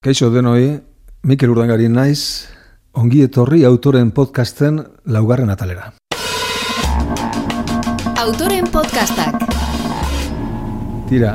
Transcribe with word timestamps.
Kaixo 0.00 0.30
denoi, 0.32 0.78
Mikel 1.28 1.50
Urdangari 1.52 1.84
naiz, 1.92 2.48
ongi 2.96 3.18
etorri 3.20 3.66
autoren 3.68 4.14
podcasten 4.16 4.78
laugarren 5.04 5.52
atalera. 5.52 5.90
Autoren 8.22 8.70
podcastak. 8.72 9.44
Tira, 11.10 11.34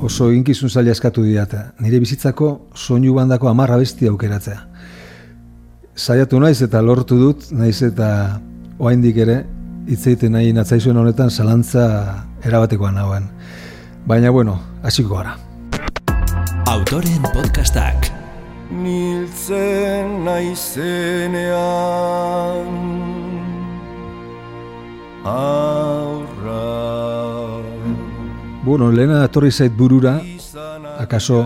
oso 0.00 0.30
inkizun 0.32 0.72
zaila 0.72 0.96
eskatu 0.96 1.26
diata. 1.26 1.66
Nire 1.84 2.00
bizitzako 2.00 2.50
soinu 2.72 3.12
bandako 3.20 3.52
amarra 3.52 3.76
besti 3.84 4.08
aukeratzea. 4.08 4.56
Zaiatu 5.92 6.40
naiz 6.40 6.62
eta 6.64 6.80
lortu 6.80 7.20
dut, 7.20 7.50
naiz 7.52 7.76
eta 7.92 8.40
oaindik 8.78 9.20
ere, 9.28 9.42
hitzeiten 9.84 10.32
nahi 10.32 10.56
natzaizuen 10.56 10.96
honetan 10.96 11.28
zalantza 11.28 11.86
erabatekoan 12.40 13.02
nagoen. 13.04 13.28
Baina 14.08 14.32
bueno, 14.32 14.62
hasiko 14.80 15.18
gara. 15.20 15.51
Autoren 16.72 17.20
podcastak. 17.34 18.06
Niltzen 18.72 20.24
naizenean 20.24 21.50
Aurra 25.28 26.62
Bueno, 28.64 28.88
lehena 28.88 29.20
etorri 29.26 29.50
zait 29.52 29.74
burura, 29.76 30.14
akaso 30.96 31.42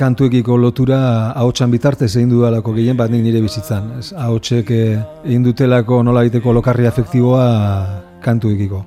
kantuekiko 0.00 0.56
lotura 0.58 1.30
ahotsan 1.30 1.70
bitartez 1.70 2.10
egin 2.16 2.32
dudalako 2.32 2.74
gehien 2.74 2.98
bat 2.98 3.14
nire 3.14 3.38
bizitzan. 3.44 3.92
Ez, 4.00 4.10
ahotsek 4.10 4.72
eh, 4.74 4.98
egin 5.22 5.46
dutelako 5.46 6.02
nola 6.02 6.24
egiteko 6.26 6.56
lokarri 6.56 6.90
afektiboa 6.90 7.46
kantuekiko. 8.26 8.82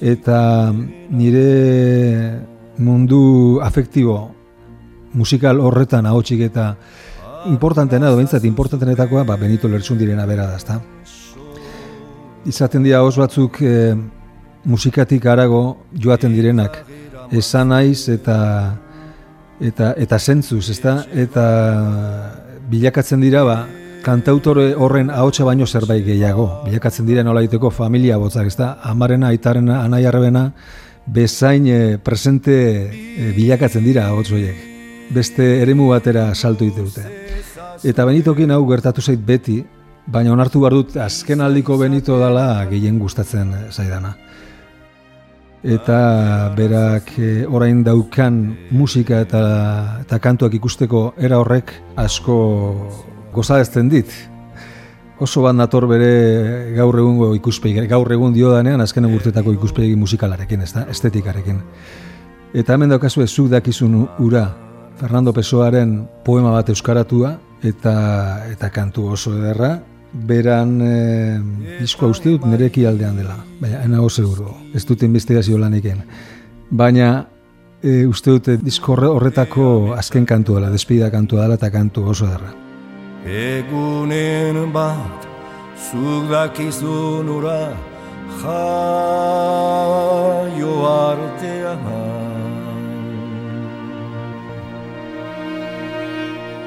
Eta 0.00 0.72
nire 0.72 2.40
mundu 2.80 3.60
afektibo 3.60 4.43
musikal 5.14 5.60
horretan 5.60 6.06
ahotsik 6.06 6.40
eta 6.48 6.74
importantena, 7.46 8.08
edo 8.08 8.18
behintzat 8.18 8.44
importantenetakoa, 8.44 9.24
ba, 9.24 9.36
Benito 9.36 9.68
Lertxundirena 9.68 10.26
bera 10.26 10.48
da, 10.48 10.56
ezta? 10.56 10.80
Izaten 12.48 12.84
dira 12.84 13.02
oso 13.04 13.22
batzuk 13.22 13.60
e, 13.62 13.94
musikatik 14.68 15.26
arago 15.26 15.62
joaten 15.92 16.34
direnak, 16.34 16.82
esan 17.32 17.72
naiz 17.72 18.08
eta 18.12 18.38
eta 19.60 19.94
eta 20.00 20.18
zentzuz, 20.18 20.68
ezta? 20.72 21.04
Eta 21.12 21.44
bilakatzen 22.70 23.22
dira, 23.24 23.44
ba, 23.44 23.58
kantautore 24.04 24.72
horren 24.74 25.10
ahotsa 25.10 25.46
baino 25.48 25.66
zerbait 25.66 26.04
gehiago. 26.04 26.48
Bilakatzen 26.66 27.06
dira 27.08 27.24
nola 27.24 27.44
egiteko 27.44 27.70
familia 27.70 28.18
botzak, 28.20 28.50
ezta? 28.52 28.74
Amarena, 28.82 29.32
aitarena, 29.32 29.82
anaiarrebena, 29.84 30.50
bezain 31.06 31.66
e, 31.68 31.80
presente 31.98 32.54
e, 32.92 33.32
bilakatzen 33.36 33.84
dira 33.84 34.08
ahots 34.10 34.30
horiek. 34.32 34.73
Beste 35.10 35.62
eremu 35.62 35.90
batera 35.90 36.34
saltu 36.34 36.70
dute. 36.72 37.04
Eta 37.84 38.04
Benitokin 38.04 38.50
hau 38.50 38.62
gertatu 38.68 39.02
zait 39.02 39.20
beti, 39.20 39.58
baina 40.06 40.32
onartu 40.32 40.60
behar 40.60 40.76
dut 40.76 40.96
azken 40.96 41.40
aldiko 41.40 41.76
Benito 41.78 42.18
dala 42.20 42.64
gehien 42.70 42.98
gustatzen 42.98 43.52
zaidana. 43.70 44.14
Eta 45.64 46.52
berak 46.56 47.14
e, 47.16 47.46
orain 47.48 47.80
daukan 47.84 48.36
musika 48.70 49.22
eta, 49.24 49.42
eta 50.02 50.18
kantuak 50.20 50.54
ikusteko 50.58 51.14
era 51.16 51.38
horrek 51.40 51.72
asko 51.96 52.36
gozadezten 53.32 53.88
dit. 53.88 54.12
Oso 55.24 55.40
bat 55.44 55.56
nator 55.56 55.86
bere 55.88 56.74
gaur 56.76 56.98
egungo 56.98 57.30
ikuspegi, 57.36 57.86
gaur 57.88 58.12
egun 58.12 58.34
dio 58.34 58.50
danean 58.52 58.82
azken 58.84 59.06
urtetako 59.08 59.54
ikuspegi 59.54 59.96
musikalarekin, 59.96 60.66
ez 60.66 60.72
da, 60.74 60.84
estetikarekin. 60.90 61.62
Eta 62.54 62.74
hemen 62.74 62.92
daukazu 62.92 63.22
ez 63.22 63.30
zuk 63.30 63.48
dakizun 63.50 64.02
ura, 64.20 64.44
Fernando 65.00 65.32
Pessoaren 65.32 66.08
poema 66.24 66.50
bat 66.54 66.68
euskaratua, 66.70 67.34
eta 67.64 68.46
eta 68.50 68.70
kantu 68.70 69.08
oso 69.16 69.34
ederra, 69.36 69.78
beran 70.14 70.80
e, 70.82 71.38
diskoa 71.80 72.08
uste 72.14 72.30
dut 72.30 72.44
nereki 72.46 72.86
aldean 72.86 73.16
dela, 73.18 73.36
baina 73.60 73.82
enago 73.84 74.08
seguro, 74.10 74.54
ez 74.74 74.84
dut 74.86 75.02
investigazio 75.02 75.58
lan 75.58 75.74
Baina 76.70 77.26
e, 77.82 78.06
uste 78.06 78.30
dute 78.30 78.56
diskorre 78.56 79.06
horretako 79.06 79.94
azken 79.96 80.24
kantu 80.26 80.54
dela, 80.54 80.70
despida 80.70 81.10
kantu 81.10 81.36
dela 81.36 81.54
eta 81.54 81.70
kantu 81.70 82.08
oso 82.08 82.26
ederra. 82.26 82.52
Egunen 83.26 84.72
bat 84.72 85.26
zuk 85.90 86.30
dakizun 86.30 87.28
ura 87.28 87.72
jaio 88.42 89.54
artean 90.88 92.13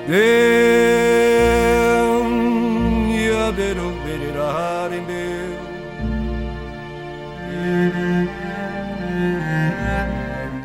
Den 0.07 0.16
ya 3.12 3.51
bero 3.51 3.91
bereraren 4.07 5.03
ber 5.03 5.51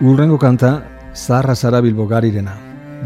Urrengo 0.01 0.39
kanta 0.39 0.87
Zaharra 1.13 1.57
Zara 1.57 1.81
Bilbo 1.81 2.07
garirena. 2.07 2.55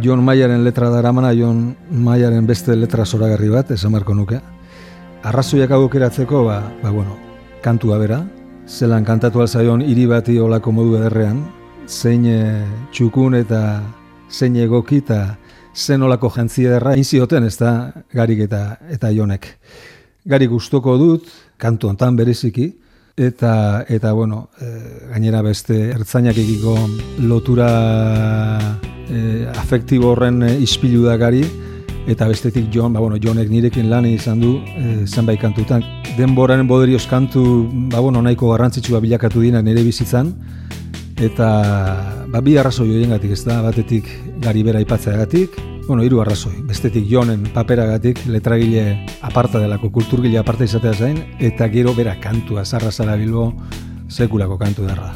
Jon 0.02 0.22
Maiaren 0.22 0.62
letra 0.62 0.91
daramana, 0.91 1.32
Jon 1.32 1.74
Maiaren 1.91 2.47
beste 2.47 2.76
letra 2.76 3.06
zoragarri 3.06 3.48
bat, 3.48 3.70
esan 3.70 3.92
marko 3.92 4.14
nuke. 4.14 4.41
Arrazoiak 5.22 5.70
agokeratzeko, 5.70 6.44
ba, 6.44 6.60
ba, 6.82 6.91
bueno, 6.91 7.16
kantua 7.62 7.97
bera, 7.97 8.20
zelan 8.68 9.04
kantatu 9.08 9.41
alzaion 9.41 9.80
hiri 9.80 10.04
bati 10.04 10.38
olako 10.38 10.72
modu 10.72 10.97
ederrean, 11.00 11.47
zein 11.88 12.26
eh, 12.28 12.64
txukun 12.92 13.34
eta 13.41 13.80
zein 14.28 14.56
egoki 14.56 15.00
eta 15.00 15.38
zen 15.76 16.03
olako 16.03 16.31
jantzia 16.32 16.72
derra, 16.76 16.97
inzioten 16.97 17.44
ez 17.44 17.56
da 17.60 17.92
garik 18.14 18.41
eta, 18.47 18.78
eta 18.91 19.12
jonek. 19.12 19.47
Garik 20.26 20.50
gustoko 20.50 20.97
dut, 20.98 21.28
kantu 21.60 21.91
ontan 21.92 22.16
bereziki, 22.16 22.70
eta, 23.16 23.84
eta 23.88 24.12
bueno, 24.12 24.48
e, 24.60 24.70
gainera 25.12 25.42
beste 25.44 25.76
ertzainak 25.92 26.38
egiko 26.41 26.75
lotura 27.28 27.69
e, 29.09 29.47
afektibo 29.56 30.15
horren 30.15 30.42
e, 30.48 30.56
ispilu 30.65 31.04
da 31.04 31.16
gari, 31.20 31.44
eta 32.06 32.28
bestetik 32.31 32.70
Jon, 32.72 32.92
ba, 32.94 33.00
bueno, 33.00 33.20
Jonek 33.22 33.50
nirekin 33.50 33.91
lan 33.91 34.06
izan 34.09 34.41
du 34.41 34.56
e, 34.62 35.04
zenbait 35.06 35.41
kantutan. 35.41 35.84
Denboraren 36.16 36.66
boderioz 36.69 37.04
kantu 37.10 37.66
ba, 37.92 38.00
bueno, 38.00 38.22
nahiko 38.22 38.53
garrantzitsua 38.54 39.03
bilakatu 39.04 39.44
dinak 39.44 39.65
nire 39.66 39.84
bizitzan, 39.84 40.32
eta 41.16 41.49
ba, 42.28 42.41
bi 42.41 42.56
arrazoi 42.59 42.88
horiengatik 42.91 43.32
ez 43.37 43.44
da, 43.44 43.60
batetik 43.65 44.09
gari 44.44 44.62
bera 44.66 44.81
ipatzeagatik, 44.84 45.56
bueno, 45.87 46.03
hiru 46.03 46.21
arrazoi, 46.21 46.54
bestetik 46.66 47.06
jonen 47.09 47.47
paperagatik, 47.54 48.25
letragile 48.27 49.06
aparta 49.22 49.62
delako, 49.62 49.91
kulturgile 49.94 50.38
aparta 50.38 50.66
izatea 50.66 50.94
zain, 50.94 51.22
eta 51.38 51.69
gero 51.72 51.94
bera 51.94 52.16
kantua, 52.21 52.65
zarra 52.65 52.91
zara 52.91 53.16
bilbo, 53.16 53.53
sekulako 54.09 54.59
kantu 54.59 54.87
darra. 54.88 55.15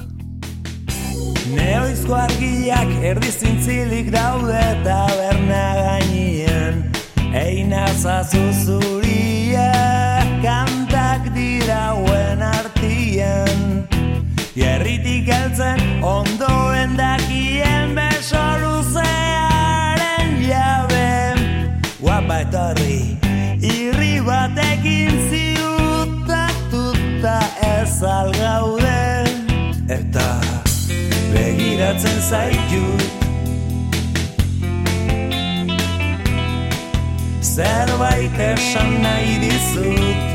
Neoizko 1.51 2.15
argiak 2.15 2.91
erdizintzilik 3.03 4.13
daude 4.15 4.63
taberna 4.85 5.65
gainien 5.81 6.91
Eina 7.35 7.87
zazuzuria 7.95 9.67
kantak 10.43 11.29
dirauen 11.35 12.43
artien 12.43 13.87
Jerritik 14.61 15.29
eltzen 15.33 15.81
ondoen 16.05 16.97
dakien 16.99 17.95
beso 17.97 18.43
luzearen 18.61 20.37
jabe. 20.45 21.09
Guapa 22.01 22.41
etorri 22.45 23.17
irri 23.61 24.21
batekin 24.25 25.13
ziutatuta 25.31 26.39
ez 27.61 28.03
algaude 28.03 29.25
Eta 29.89 30.29
begiratzen 31.35 32.21
zaitut 32.31 33.03
Zerbait 37.41 38.39
esan 38.53 38.93
nahi 39.03 39.39
dizut 39.45 40.30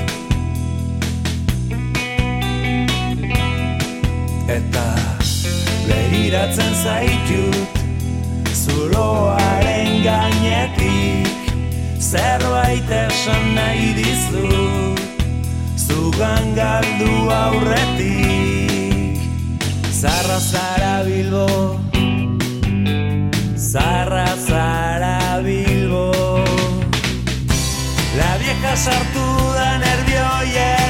begiratzen 6.25 6.73
zaitut 6.83 7.69
Zuloaren 8.53 10.01
gainetik. 10.01 11.51
Zerbait 11.99 12.89
esan 12.89 13.53
nahi 13.53 13.93
dizut 13.93 14.99
Zugan 15.77 16.55
galdu 16.57 17.29
aurretik. 17.29 19.21
Zarra 19.93 20.39
zara 20.39 21.03
bilbo. 21.05 21.77
Zarra 23.55 24.25
zara 24.47 25.41
bilbo. 25.45 26.09
La 28.17 28.31
vieja 28.41 28.75
sartu 28.75 29.27
da 29.53 29.77
nervioi 29.77 30.49
herriberan 30.57 30.84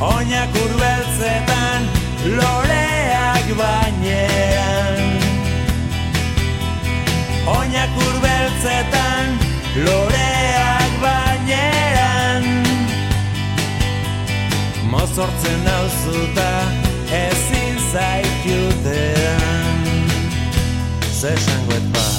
oinak 0.00 0.54
urbeltzetan 0.54 1.82
loreak 2.38 3.46
bainean. 3.58 5.02
Oinak 7.46 7.96
urbeltzetan 8.06 9.26
loreak 9.86 10.92
bainean. 11.02 12.44
Mozortzen 14.90 15.64
nauzuta 15.64 16.52
ezin 17.10 17.76
zaitutean 17.92 19.82
zesangoet 21.20 21.92
bat 21.92 22.17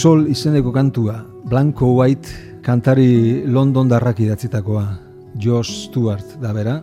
Sol 0.00 0.30
izeneko 0.32 0.70
kantua, 0.72 1.18
Blanco 1.44 1.90
White 1.92 2.62
kantari 2.64 3.44
London 3.44 3.90
darrak 3.90 4.22
idatzitakoa, 4.24 4.84
Josh 5.36 5.74
Stewart 5.90 6.38
da 6.40 6.54
bera, 6.56 6.78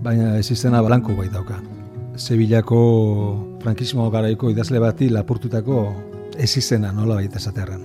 baina 0.00 0.30
ez 0.38 0.46
izena 0.54 0.80
Blanco 0.80 1.12
White 1.12 1.34
dauka. 1.34 1.58
Sevillako 2.16 2.78
frankismo 3.60 4.08
garaiko 4.08 4.48
idazle 4.48 4.80
bati 4.80 5.10
lapurtutako 5.12 5.82
ez 6.38 6.48
izena 6.56 6.88
nola 6.96 7.18
baita 7.20 7.36
esaterran. 7.36 7.84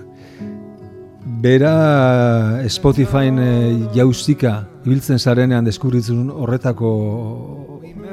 Bera 1.44 2.64
Spotifyn 2.64 3.44
e, 3.44 3.52
jauzika 3.92 4.54
ibiltzen 4.86 5.20
zarenean 5.20 5.68
deskubritzen 5.68 6.30
horretako 6.32 6.96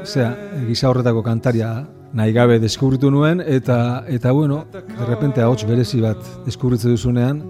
zera, 0.04 0.36
gisa 0.68 0.92
horretako 0.92 1.24
kantaria 1.24 1.72
nahi 2.14 2.34
gabe 2.34 2.60
deskubritu 2.60 3.12
nuen 3.12 3.42
eta 3.46 4.04
eta 4.08 4.32
bueno, 4.32 4.66
de 4.72 5.06
repente 5.06 5.42
ahots 5.42 5.66
berezi 5.68 6.02
bat 6.02 6.18
deskubritzen 6.46 6.92
duzunean 6.92 7.42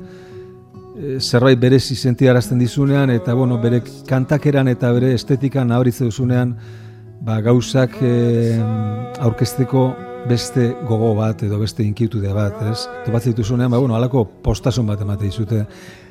e, 0.95 1.19
zerbait 1.19 1.59
berezi 1.59 1.95
sentiarazten 1.95 2.59
dizunean 2.59 3.09
eta 3.09 3.33
bueno, 3.33 3.57
bere 3.61 3.81
kantakeran 4.07 4.67
eta 4.67 4.91
bere 4.91 5.13
estetikan 5.13 5.67
nabaritzen 5.67 6.11
duzunean 6.11 6.55
ba, 7.21 7.41
gauzak 7.41 7.97
e, 8.01 8.13
aurkezteko 9.19 9.89
beste 10.29 10.69
gogo 10.85 11.15
bat 11.17 11.41
edo 11.43 11.57
beste 11.59 11.83
inkitude 11.83 12.29
bat, 12.33 12.61
ez? 12.69 12.85
Topatzen 13.05 13.33
dituzunean, 13.33 13.71
ba, 13.73 13.79
bueno, 13.81 13.95
alako 13.97 14.25
postasun 14.45 14.85
bat 14.85 15.01
emate 15.01 15.25
dizute. 15.25 15.65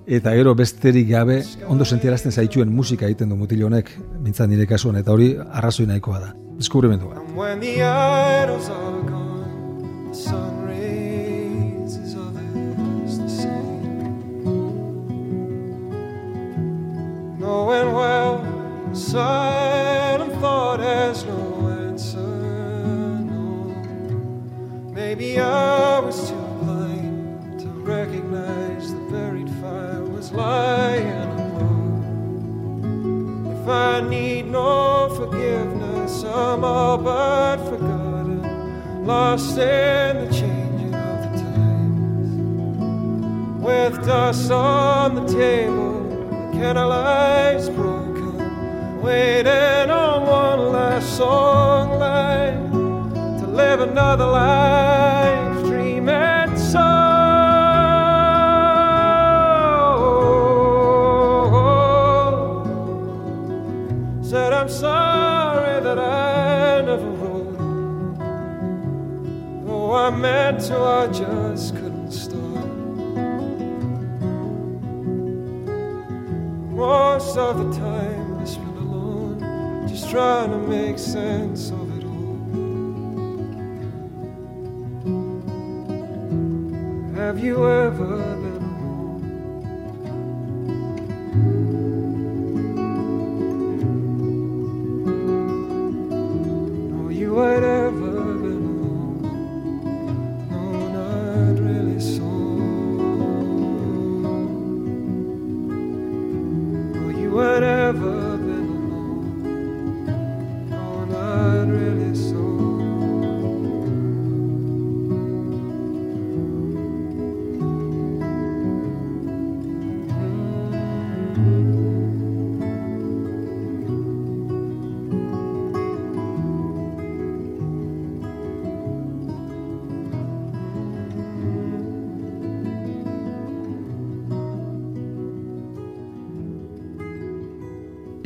Eta 0.06 0.34
gero 0.34 0.56
besterik 0.58 1.08
gabe, 1.12 1.40
ondo 1.70 1.86
sentiarazten 1.86 2.34
zaituen 2.34 2.74
musika 2.74 3.06
egiten 3.06 3.30
du 3.30 3.38
mutil 3.38 3.62
honek, 3.70 3.94
bintzat 4.24 4.50
nire 4.50 4.66
kasuan, 4.66 4.98
eta 4.98 5.14
hori 5.14 5.36
arrazoi 5.38 5.86
nahikoa 5.86 6.24
da. 6.26 6.49
Deskubrimendu 6.60 7.08
bat. 7.08 7.20
And 7.40 9.09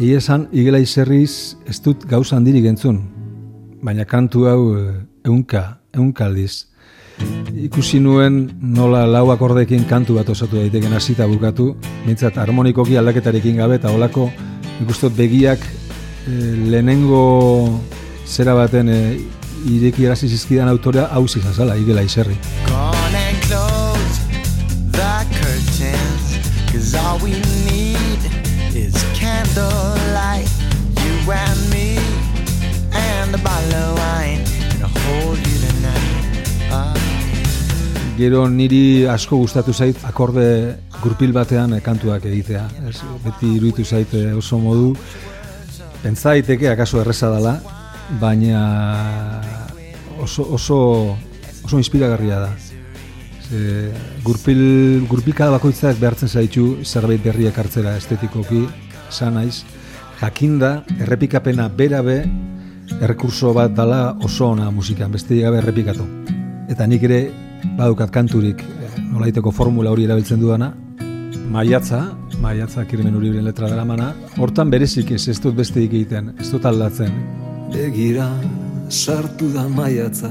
Egia 0.05 0.21
esan, 0.21 0.43
igela 0.53 0.77
izerriz 0.83 1.57
ez 1.65 1.79
dut 1.81 2.03
gauza 2.05 2.37
handirik 2.37 2.67
entzun, 2.69 2.99
baina 3.81 4.05
kantu 4.05 4.43
hau 4.51 4.59
eh, 4.77 4.99
ehunka, 5.25 5.63
ehunka 5.97 6.27
aldiz. 6.27 6.67
Ikusi 7.65 8.03
nuen 8.05 8.37
nola 8.77 9.07
lau 9.09 9.31
akordekin 9.33 9.87
kantu 9.89 10.19
bat 10.19 10.29
osatu 10.29 10.59
daiteken 10.61 10.93
hasita 10.93 11.25
bukatu, 11.31 11.71
mintzat 12.05 12.37
harmonikoki 12.43 12.99
aldaketarekin 13.01 13.57
gabe 13.63 13.81
eta 13.81 13.95
holako 13.95 14.29
ikustot 14.85 15.17
begiak 15.17 15.65
eh, 15.65 16.53
lehenengo 16.69 17.25
zera 18.29 18.53
baten 18.61 18.93
eh, 18.93 19.17
ireki 19.73 20.05
erasi 20.05 20.29
zizkidan 20.29 20.69
autorea 20.69 21.09
hau 21.17 21.25
zizazala, 21.25 21.81
igela 21.81 22.05
izerri. 22.05 22.37
Close 23.49 24.21
the 24.93 25.17
curtains 25.33 26.25
Cause 26.75 26.95
all 26.95 27.19
we 27.21 27.33
candlelight 29.55 30.51
You 30.99 31.33
and 31.33 31.71
me 31.71 31.99
and 32.93 33.35
a 33.35 33.39
bottle 33.39 33.75
of 33.75 33.99
wine 33.99 34.43
And 34.73 34.83
I'll 34.83 35.01
hold 35.07 35.39
you 35.39 35.59
tonight 35.67 36.71
Ah. 36.71 36.95
Gero 38.17 38.49
niri 38.49 39.07
asko 39.07 39.37
gustatu 39.39 39.73
zait 39.75 39.99
akorde 40.07 40.79
gurpil 41.03 41.33
batean 41.35 41.75
kantuak 41.83 42.25
egitea. 42.31 42.63
Ez, 42.89 43.01
beti 43.25 43.57
iruditu 43.57 43.85
zait 43.85 44.15
eh, 44.15 44.33
oso 44.35 44.59
modu 44.59 44.93
pentsa 46.03 46.31
daiteke 46.31 46.71
akaso 46.71 47.01
erreza 47.03 47.31
dela, 47.35 47.57
baina 48.21 49.41
oso 50.23 50.47
oso 50.55 50.79
oso 51.65 51.79
inspiragarria 51.79 52.39
da. 52.39 52.53
Ze, 53.45 53.91
gurpil, 54.23 55.07
gurpilkada 55.11 55.59
bakoitzak 55.59 55.99
behartzen 55.99 56.31
zaitu 56.31 56.69
zerbait 56.87 57.23
berriak 57.23 57.59
hartzera 57.59 57.97
estetikoki, 57.99 58.65
esan 59.09 59.35
naiz, 59.39 59.65
jakinda 60.21 60.85
errepikapena 61.01 61.69
berabe 61.69 62.25
errekurso 63.01 63.53
bat 63.55 63.75
dala 63.75 64.17
oso 64.23 64.51
ona 64.53 64.71
musikan, 64.71 65.13
beste 65.13 65.41
gabe 65.41 65.59
errepikatu. 65.63 66.07
Eta 66.71 66.87
nik 66.87 67.03
ere 67.03 67.21
badukat 67.79 68.11
kanturik 68.13 68.61
eh, 68.61 68.91
nolaiteko 69.13 69.51
formula 69.51 69.91
hori 69.91 70.05
erabiltzen 70.09 70.41
dudana, 70.41 70.73
maiatza, 71.51 72.03
maiatza 72.41 72.85
kirmen 72.89 73.17
uribiren 73.17 73.45
letra 73.45 73.69
dara 73.71 73.85
mana, 73.85 74.13
hortan 74.39 74.71
berezik 74.71 75.11
ez, 75.17 75.27
ez 75.29 75.39
dut 75.41 75.57
beste 75.57 75.83
egiten, 75.85 76.35
ez 76.41 76.51
dut 76.53 76.65
aldatzen. 76.69 77.13
Begira 77.73 78.29
sartu 78.89 79.49
da 79.53 79.69
maiatza 79.69 80.31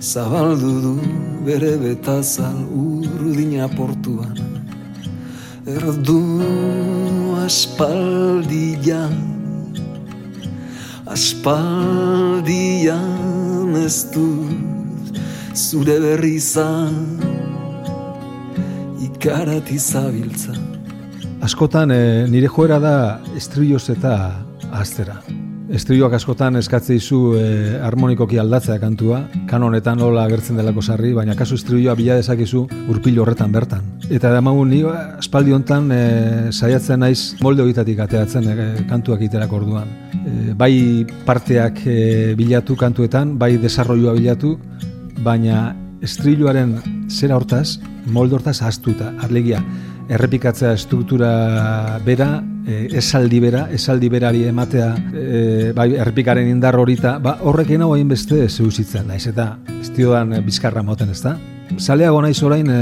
Zabaldu 0.00 0.80
du 0.80 0.94
bere 1.44 1.74
betazal 1.76 2.56
urdina 2.72 3.68
portuan 3.68 4.36
Erdu 5.68 6.20
aspaldian 7.50 9.14
Aspaldian 11.10 12.46
ez 13.74 14.06
dut 14.14 15.18
zure 15.58 15.96
berri 16.04 16.36
izan 16.38 17.18
Ikarati 19.02 19.78
zabiltza 19.82 20.54
Askotan 21.42 21.90
e, 21.90 22.00
nire 22.30 22.46
joera 22.46 22.78
da 22.78 22.96
estrioz 23.34 23.90
eta 23.96 24.14
aztera. 24.70 25.18
Estrioak 25.70 26.16
askotan 26.16 26.58
eskatze 26.58 26.96
dizu 26.96 27.36
e, 27.38 27.42
harmonikoki 27.86 28.40
aldatzea 28.42 28.80
kantua, 28.82 29.20
kanonetan 29.46 30.00
hola 30.02 30.24
agertzen 30.26 30.56
delako 30.58 30.82
sarri, 30.82 31.12
baina 31.14 31.36
kasu 31.38 31.54
estrioa 31.60 31.94
bila 31.94 32.16
dezakizu 32.18 32.64
urpil 32.90 33.20
horretan 33.22 33.54
bertan. 33.54 33.84
Eta 34.10 34.32
da 34.34 34.40
magun 34.42 34.72
ni 34.74 34.80
aspaldi 34.82 35.54
hontan 35.54 35.86
e, 35.94 36.00
saiatzen 36.50 37.04
naiz 37.04 37.36
molde 37.46 37.62
horietatik 37.62 38.02
ateatzen 38.02 38.50
e, 38.50 38.66
kantuak 38.90 39.22
iterako 39.22 39.60
orduan. 39.60 39.94
E, 40.18 40.56
bai 40.58 41.06
parteak 41.28 41.84
e, 41.86 41.98
bilatu 42.34 42.74
kantuetan, 42.74 43.36
bai 43.38 43.52
desarroioa 43.62 44.16
bilatu, 44.18 44.56
baina 45.22 45.68
estriloaren 46.02 46.80
zera 47.06 47.38
hortaz, 47.38 47.78
molde 48.10 48.40
hortaz 48.40 48.58
ahaztuta, 48.58 49.14
arlegia, 49.22 49.62
errepikatzea 50.10 50.74
struktura 50.82 52.00
bera, 52.02 52.40
e, 52.66 52.86
esaldi 53.00 53.40
bera, 53.40 53.66
esaldi 53.72 54.10
berari 54.12 54.44
ematea, 54.48 54.90
e, 55.14 55.72
bai, 55.76 55.90
errepikaren 55.94 56.48
indar 56.48 56.76
horita, 56.76 57.18
ba, 57.18 57.38
horrekin 57.42 57.82
hau 57.82 57.92
beste 58.04 58.48
zeusitzen, 58.48 59.08
naiz 59.08 59.26
eta 59.26 59.58
ez 59.80 59.90
diodan 59.96 60.34
e, 60.34 60.40
bizkarra 60.40 60.82
moten, 60.82 61.10
ez 61.10 61.22
da? 61.22 61.36
Zaleago 61.78 62.22
naiz 62.22 62.42
orain 62.42 62.70
e, 62.70 62.80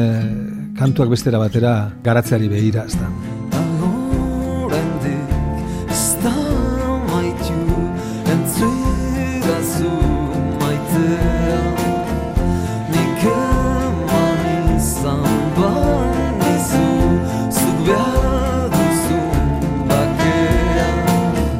kantuak 0.79 1.11
bestera 1.11 1.39
batera 1.39 1.91
garatzeari 2.05 2.49
behira, 2.49 2.87
ez 2.87 2.97
da? 2.97 3.28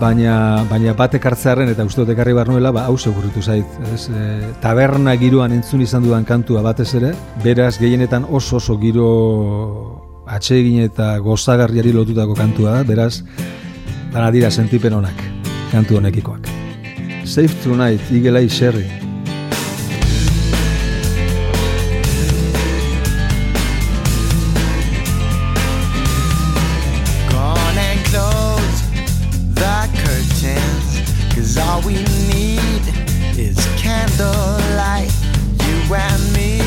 Baina, 0.09 0.65
baina 0.71 0.95
batek 0.97 1.27
hartzearen 1.29 1.69
eta 1.69 1.85
uste 1.85 2.01
dut 2.01 2.15
ekarri 2.15 2.33
behar 2.33 2.49
nuela, 2.49 2.71
ba, 2.73 2.87
hau 2.89 2.95
segurritu 2.97 3.43
zait. 3.45 3.75
Ez? 3.93 4.07
E, 4.09 4.53
taberna 4.63 5.13
giroan 5.21 5.53
entzun 5.53 5.83
izan 5.85 6.07
dudan 6.07 6.25
kantua 6.25 6.63
batez 6.65 6.87
ere, 6.97 7.11
beraz 7.45 7.75
gehienetan 7.77 8.25
oso 8.25 8.57
oso 8.57 8.79
giro 8.81 9.09
atsegin 10.25 10.81
eta 10.87 11.11
gozagarriari 11.25 11.93
lotutako 11.93 12.37
kantua 12.39 12.79
da, 12.79 12.87
beraz, 12.89 13.19
dana 14.15 14.31
dira 14.33 14.49
sentipen 14.49 14.97
honak, 14.97 15.21
kantu 15.75 16.01
honekikoak. 16.01 16.49
Safe 17.29 17.61
Tonight, 17.61 18.09
Eye 18.09 18.49
Sherry. 18.49 19.08
Is 33.39 33.57
candlelight. 33.77 35.13
You 35.63 35.95
and 35.95 36.33
me, 36.33 36.61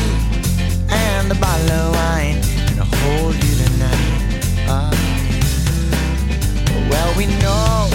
and 0.88 1.30
a 1.30 1.34
bottle 1.34 1.70
of 1.70 1.94
wine. 1.94 2.40
And 2.68 2.80
I'll 2.80 2.86
hold 3.04 3.34
you 3.34 3.54
tonight. 3.64 4.44
Ah. 4.68 4.90
well, 6.90 7.14
we 7.16 7.26
know 7.44 7.90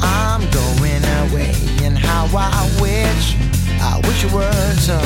I'm 0.00 0.40
going 0.50 1.04
away. 1.22 1.52
And 1.84 1.98
how 1.98 2.24
I 2.32 2.64
wish, 2.80 3.36
I 3.80 4.00
wish 4.06 4.24
it 4.24 4.32
were 4.32 4.74
so. 4.80 4.98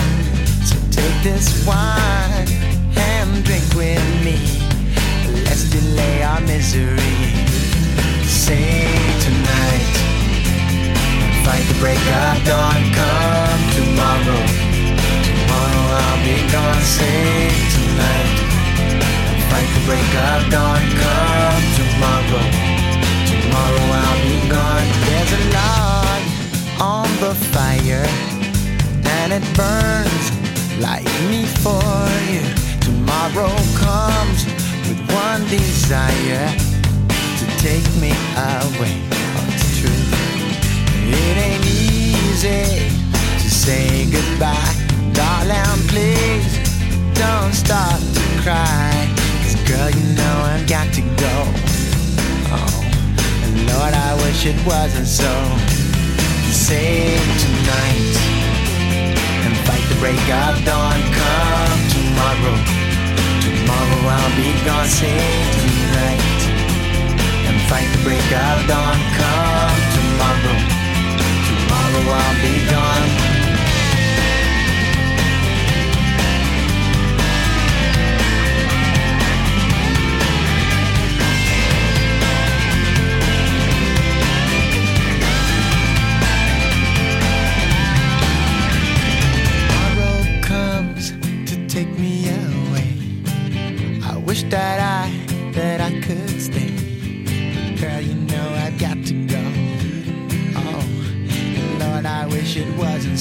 So 0.64 0.76
take 0.90 1.22
this 1.22 1.66
wine 1.66 2.48
and 2.96 3.44
drink 3.44 3.64
with 3.74 4.06
me. 4.24 4.38
Let's 5.44 5.64
delay 5.70 6.22
our 6.22 6.40
misery. 6.40 7.18
Sing 8.24 9.20
tonight. 9.20 10.07
Fight 11.48 11.64
the 11.66 11.78
break 11.80 11.96
of 11.96 12.44
dawn. 12.44 12.76
Come 12.92 13.62
tomorrow. 13.72 14.42
Tomorrow 15.24 15.84
I'll 15.96 16.20
be 16.20 16.36
gone. 16.52 16.82
Sing 16.82 17.56
tonight. 17.72 18.36
Fight 19.48 19.70
the 19.72 19.82
break 19.88 20.12
of 20.28 20.40
dawn. 20.52 20.82
Come 21.00 21.64
tomorrow. 21.80 22.44
Tomorrow 23.32 23.84
I'll 23.96 24.20
be 24.28 24.36
gone. 24.52 24.88
There's 25.08 25.32
a 25.32 25.42
log 25.56 26.20
on 26.80 27.08
the 27.24 27.34
fire, 27.56 28.04
and 29.16 29.32
it 29.32 29.44
burns 29.56 30.26
like 30.78 31.08
me 31.30 31.46
for 31.64 31.80
you. 32.28 32.44
Tomorrow 32.84 33.56
comes 33.80 34.44
with 34.86 35.00
one 35.16 35.48
desire 35.48 36.52
to 37.40 37.44
take 37.56 37.88
me 37.96 38.12
away. 38.36 39.27
It 41.10 41.36
ain't 41.36 41.64
easy 41.64 42.92
to 43.42 43.48
say 43.50 44.04
goodbye, 44.10 44.74
darling. 45.12 45.80
Please 45.88 46.60
don't 47.14 47.52
start 47.54 48.00
to 48.00 48.24
cry. 48.44 48.92
Cause 49.42 49.56
girl, 49.68 49.90
you 49.90 50.04
know 50.14 50.36
I've 50.52 50.68
got 50.68 50.92
to 50.94 51.02
go. 51.16 51.34
Oh, 52.52 52.84
and 53.44 53.54
Lord, 53.72 53.94
I 53.94 54.14
wish 54.24 54.44
it 54.46 54.58
wasn't 54.66 55.06
so. 55.08 55.32
Save 56.52 57.24
tonight 57.40 58.14
and 59.44 59.56
fight 59.64 59.84
the 59.88 59.96
break 60.00 60.20
of 60.44 60.64
dawn. 60.64 61.00
Come 61.16 61.80
tomorrow. 61.96 62.56
Tomorrow 63.40 64.00
I'll 64.12 64.36
be 64.36 64.52
gone. 64.64 64.86
Save 64.86 65.48
tonight 65.64 66.40
and 67.48 67.56
fight 67.68 67.88
the 67.96 68.02
break 68.04 68.28
of 68.32 68.66
dawn. 68.68 68.98
Come 69.16 69.80
tomorrow. 69.96 70.77
Tomorrow 71.98 72.16
I'll 72.16 72.42
be 72.42 72.70
gone. 72.70 73.27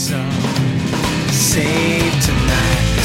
Wasn't. 0.07 0.33
Save 1.31 2.13
tonight. 2.23 2.97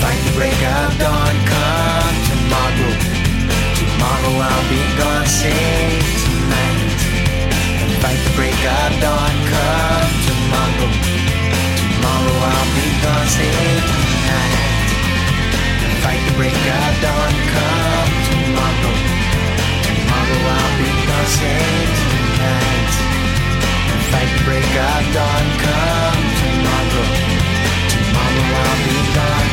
Fight 0.00 0.20
the 0.26 0.32
break 0.34 0.58
of 0.58 0.98
dawn. 0.98 1.36
Come 1.50 2.16
tomorrow. 2.30 2.92
Tomorrow 3.78 4.34
I'll 4.42 4.66
be 4.70 4.82
gone. 4.98 5.26
Save 5.26 6.06
tonight. 6.24 7.02
Fight 8.02 8.20
the 8.26 8.32
break 8.34 8.58
of 8.58 8.90
dawn. 9.00 9.34
Come 9.52 10.12
tomorrow. 10.26 10.90
Tomorrow 11.78 12.36
I'll 12.50 12.70
be 12.74 12.88
gone. 13.04 13.28
Save 13.36 13.84
tonight. 13.92 14.90
Fight 16.02 16.22
the 16.26 16.34
break 16.38 16.62
of 16.78 16.92
dawn. 17.04 17.34
Come 17.54 18.12
tomorrow. 18.28 18.94
Tomorrow 19.86 20.40
I'll 20.56 20.74
be 20.78 20.90
gone. 21.06 21.28
Save 21.38 21.92
tonight. 22.02 22.81
Fight 24.12 24.32
break 24.44 24.72
of 24.88 25.04
dawn. 25.14 25.46
Come 25.64 26.24
tomorrow. 26.40 27.06
Tomorrow 27.92 28.46
I'll 28.60 28.78
be 28.84 29.14
gone. 29.14 29.51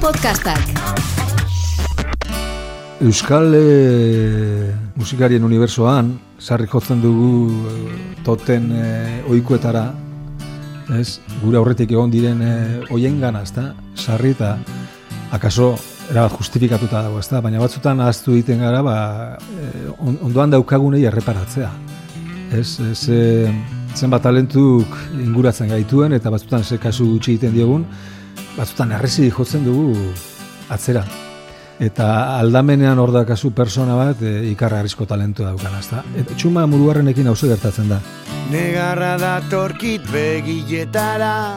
Podcastak. 0.00 0.60
Euskal 3.00 3.54
e, 3.56 4.72
musikarien 4.96 5.44
unibersoan, 5.44 6.12
sarri 6.40 6.66
jotzen 6.68 7.00
dugu 7.00 7.48
e, 7.68 7.76
toten 8.24 8.68
e, 8.76 8.84
oikuetara, 9.32 9.86
ez? 10.98 11.20
Gure 11.40 11.60
aurretik 11.60 11.92
egon 11.96 12.12
diren 12.12 12.42
e, 12.44 12.52
oien 12.92 13.20
gana, 13.22 13.44
ezta? 13.46 13.70
Sarri 13.96 14.34
eta 14.36 14.54
akaso 15.32 15.72
erabat 16.10 16.36
justifikatuta 16.36 17.04
dago, 17.06 17.20
ezta? 17.22 17.40
Baina 17.44 17.60
batzutan 17.62 18.00
ahaztu 18.04 18.34
egiten 18.36 18.60
gara, 18.64 18.82
ba, 18.84 18.96
e, 19.56 19.88
on- 19.98 20.18
ondoan 20.28 20.52
daukagunei 20.56 21.04
erreparatzea. 21.08 21.70
Ez, 22.52 22.80
ez, 22.90 23.02
e, 23.08 23.20
zenbat 23.96 24.22
talentuk 24.28 24.96
inguratzen 25.16 25.70
gaituen, 25.72 26.12
eta 26.18 26.30
batzutan 26.30 26.64
ze 26.64 26.76
kasu 26.82 27.06
gutxi 27.14 27.36
egiten 27.36 27.54
diogun, 27.56 27.86
batzutan 28.56 28.92
errezi 28.98 29.30
jotzen 29.30 29.64
dugu 29.64 29.94
atzera. 30.70 31.04
Eta 31.80 32.06
aldamenean 32.36 32.98
hor 33.00 33.12
da 33.14 33.24
kasu 33.24 33.54
persona 33.56 33.96
bat 33.96 34.20
e, 34.20 34.34
ikarrarrizko 34.50 35.06
talentua 35.08 35.54
daukan, 35.54 35.78
ezta? 35.80 36.02
Eta 36.20 36.36
txuma 36.36 36.66
muruarrenekin 36.68 37.30
hauze 37.32 37.48
gertatzen 37.48 37.88
da. 37.88 38.00
Negarra 38.50 39.14
datorkit 39.20 40.08
begietara 40.10 41.56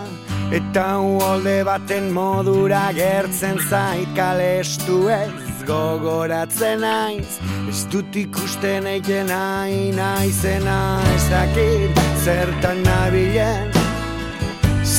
Eta 0.53 0.99
uolde 1.01 1.63
baten 1.65 2.11
modura 2.13 2.83
gertzen 2.93 3.57
zait 3.65 4.11
Kalestu 4.13 4.99
ez 5.09 5.65
gogoratzen 5.65 6.83
naiz 6.85 7.39
Ez 7.71 7.85
dut 7.89 8.15
ikusten 8.25 8.85
eiken 8.93 9.31
nahi 9.33 9.87
naizena 9.97 10.81
Ez 11.15 11.23
dakit 11.31 12.03
zertan 12.25 12.85
nabilen 12.85 13.82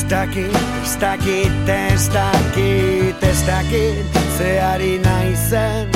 dakit, 0.09 0.55
ez 0.83 0.97
dakit, 0.99 1.69
ez 1.69 2.09
dakit, 2.09 3.23
ez 3.23 3.41
dakit 3.45 4.19
Zeari 4.37 4.99
naizen 5.03 5.89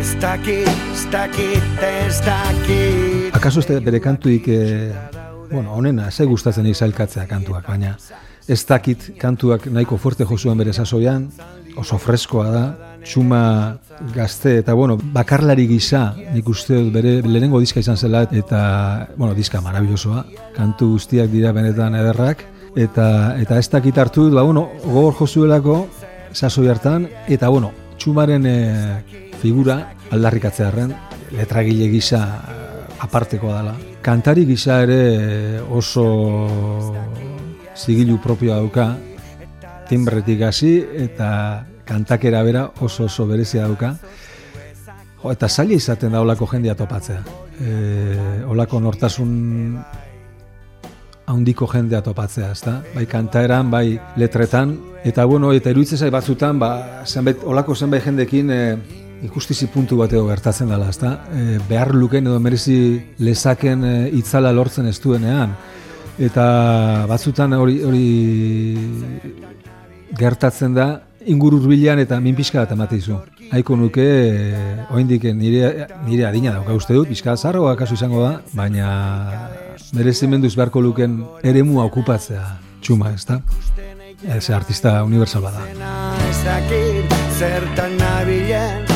Ez 0.00 0.14
dakit, 0.20 0.68
ez 0.68 1.04
dakit, 1.10 1.82
ez 1.82 2.20
dakit. 2.24 3.34
Akaso 3.34 3.60
ez 3.60 3.82
bere 3.82 4.00
kantuik, 4.00 4.48
e, 4.48 4.92
bueno, 5.50 5.74
honena, 5.74 6.10
ze 6.10 6.24
gustatzen 6.24 6.66
izailkatzea 6.66 7.26
kantuak, 7.26 7.66
baina 7.66 7.96
ez 8.48 8.64
dakit 8.66 9.10
kantuak 9.20 9.66
nahiko 9.66 9.96
fuerte 9.96 10.24
josuen 10.24 10.58
bere 10.58 10.72
sasoian, 10.72 11.28
oso 11.76 11.98
freskoa 11.98 12.50
da, 12.50 12.64
txuma 13.04 13.42
gazte 14.14 14.58
eta 14.62 14.74
bueno, 14.74 14.96
bakarlari 15.14 15.66
gisa 15.68 16.14
nik 16.32 16.48
uste 16.48 16.74
dut 16.74 16.92
bere 16.94 17.18
lehenengo 17.22 17.60
diska 17.60 17.80
izan 17.80 17.96
zela 17.96 18.24
eta 18.32 18.60
bueno, 19.16 19.34
diska 19.34 19.60
marabillosoa, 19.60 20.24
kantu 20.56 20.94
guztiak 20.96 21.30
dira 21.30 21.52
benetan 21.52 21.94
ederrak 21.98 22.46
eta 22.76 23.36
eta 23.40 23.58
ez 23.58 23.68
dakit 23.70 23.98
hartu 23.98 24.28
dut, 24.28 24.34
ba 24.34 24.42
bueno, 24.42 24.68
gogor 24.84 25.14
josuelako 25.14 25.86
sasoi 26.32 26.68
hartan 26.68 27.08
eta 27.28 27.48
bueno, 27.48 27.72
txumaren 27.98 28.46
e, 28.46 28.56
figura 29.40 29.94
aldarrikatzearren 30.10 30.94
letragile 31.32 31.88
gisa 31.92 32.20
eh, 32.48 33.02
apartekoa 33.04 33.58
dela. 33.60 33.74
Kantari 34.02 34.46
gisa 34.48 34.82
ere 34.84 35.00
eh, 35.14 35.60
oso 35.60 36.06
zigilu 37.76 38.18
propioa 38.22 38.58
dauka, 38.58 38.88
timbretik 39.88 40.42
hasi 40.48 40.78
eta 41.04 41.66
kantakera 41.88 42.42
bera 42.42 42.66
oso 42.80 43.06
oso 43.06 43.26
berezia 43.26 43.66
dauka. 43.66 43.94
Jo, 45.18 45.32
eta 45.32 45.48
zaila 45.48 45.74
izaten 45.74 46.12
da 46.14 46.22
olako 46.22 46.46
jendea 46.46 46.76
topatzea. 46.78 47.22
E, 47.58 47.72
olako 48.46 48.78
nortasun 48.80 49.32
haundiko 51.28 51.68
jendea 51.68 52.00
topatzea, 52.02 52.50
ezta? 52.52 52.78
Bai 52.94 53.04
kantaeran, 53.06 53.70
bai 53.70 53.98
letretan, 54.16 54.74
eta 55.04 55.24
bueno, 55.28 55.52
eta 55.52 55.70
iruditzen 55.70 56.00
zait 56.00 56.12
batzutan, 56.12 56.58
ba, 56.58 57.04
zenbait, 57.06 57.42
olako 57.44 57.76
zenbait 57.76 58.04
jendekin 58.04 58.50
e, 58.50 58.60
ikustizi 59.26 59.68
puntu 59.72 59.98
bat 60.00 60.12
edo 60.14 60.24
gertatzen 60.30 60.70
dela, 60.72 60.88
ezta? 60.88 61.12
E, 61.34 61.58
behar 61.68 61.92
luken 61.94 62.30
edo 62.30 62.40
merezi 62.40 62.78
lezaken 63.20 63.84
e, 63.84 63.96
itzala 64.18 64.54
lortzen 64.56 64.88
ez 64.88 64.96
duenean. 65.04 65.52
Eta 66.18 66.46
batzutan 67.06 67.52
hori 67.54 67.82
hori 67.86 68.06
gertatzen 70.18 70.74
da 70.74 70.88
inguru 71.28 71.60
hurbilean 71.60 72.00
eta 72.02 72.18
min 72.20 72.36
pixka 72.36 72.62
bat 72.62 72.72
ematen 72.72 73.00
dizu. 73.00 73.18
Haiko 73.52 73.76
nuke, 73.76 74.04
e, 74.04 74.76
oraindik 74.90 75.28
nire, 75.36 75.88
nire 76.06 76.26
adina 76.28 76.52
dauka 76.56 76.76
uste 76.76 76.96
dut, 76.96 77.08
pixka 77.08 77.36
zarroa 77.36 77.76
kasu 77.76 77.98
izango 77.98 78.22
da, 78.24 78.32
baina 78.52 78.88
merezimenduz 79.96 80.54
beharko 80.56 80.82
luken 80.84 81.20
eremua 81.44 81.86
okupatzea 81.88 82.44
txuma, 82.82 83.12
ez 83.14 83.24
da? 83.28 83.40
Ez 84.34 84.48
artista 84.50 84.98
universal 85.06 85.44
bada. 85.46 85.62
Ez 86.28 86.38
dakit 86.44 87.18
zertan 87.38 87.94
nabilen 88.00 88.88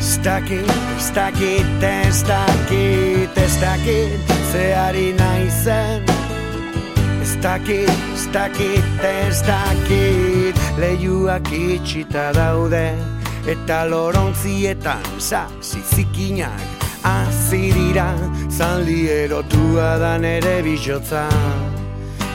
Ez 0.00 0.18
dakit, 0.24 0.70
ez 0.98 1.10
dakit, 1.14 1.82
ez 1.82 2.22
dakit, 2.28 3.36
ez 3.36 3.56
dakit 3.60 4.32
Zeari 4.52 5.12
naizen 5.12 6.04
Ez 7.22 7.36
dakit, 7.42 7.88
ez 8.14 8.26
dakit, 8.32 9.04
ez 9.04 9.42
dakit 9.44 10.39
Leiuak 10.80 11.52
itxita 11.52 12.30
daude 12.32 12.96
Eta 13.46 13.84
lorontzietan 13.84 15.04
zizikinak. 15.60 16.60
Azirira 17.04 18.14
zaldi 18.48 19.08
erotua 19.08 19.98
da 19.98 20.16
nere 20.18 20.62
bizotza. 20.62 21.28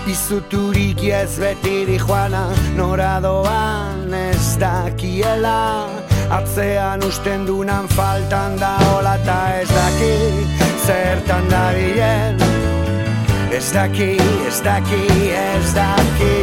Izuturik 0.05 1.01
ez 1.03 1.39
betiri 1.39 1.97
joana 1.97 2.49
Nora 2.77 3.19
doan 3.21 4.13
ez 4.13 4.57
dakiela. 4.61 5.87
Atzean 6.29 7.01
usten 7.05 7.45
dunan 7.45 7.87
faltan 7.87 8.57
da 8.57 8.77
hola 8.89 9.15
eta 9.21 9.39
ez 9.61 9.69
daki 9.69 10.13
Zertan 10.85 11.49
dabilen 11.49 12.54
Ez 13.51 13.71
daki, 13.71 14.17
ez 14.47 14.61
daki, 14.61 15.31
ez 15.31 15.73
daki 15.73 16.35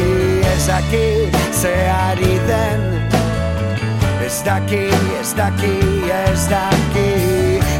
Ez 0.54 0.66
daki, 0.66 1.30
zeari 1.50 2.38
den. 2.46 2.80
Ez 4.24 4.42
daki, 4.44 4.88
ez 5.20 5.32
daki, 5.34 5.76
ez 6.26 6.46
daki 6.48 7.10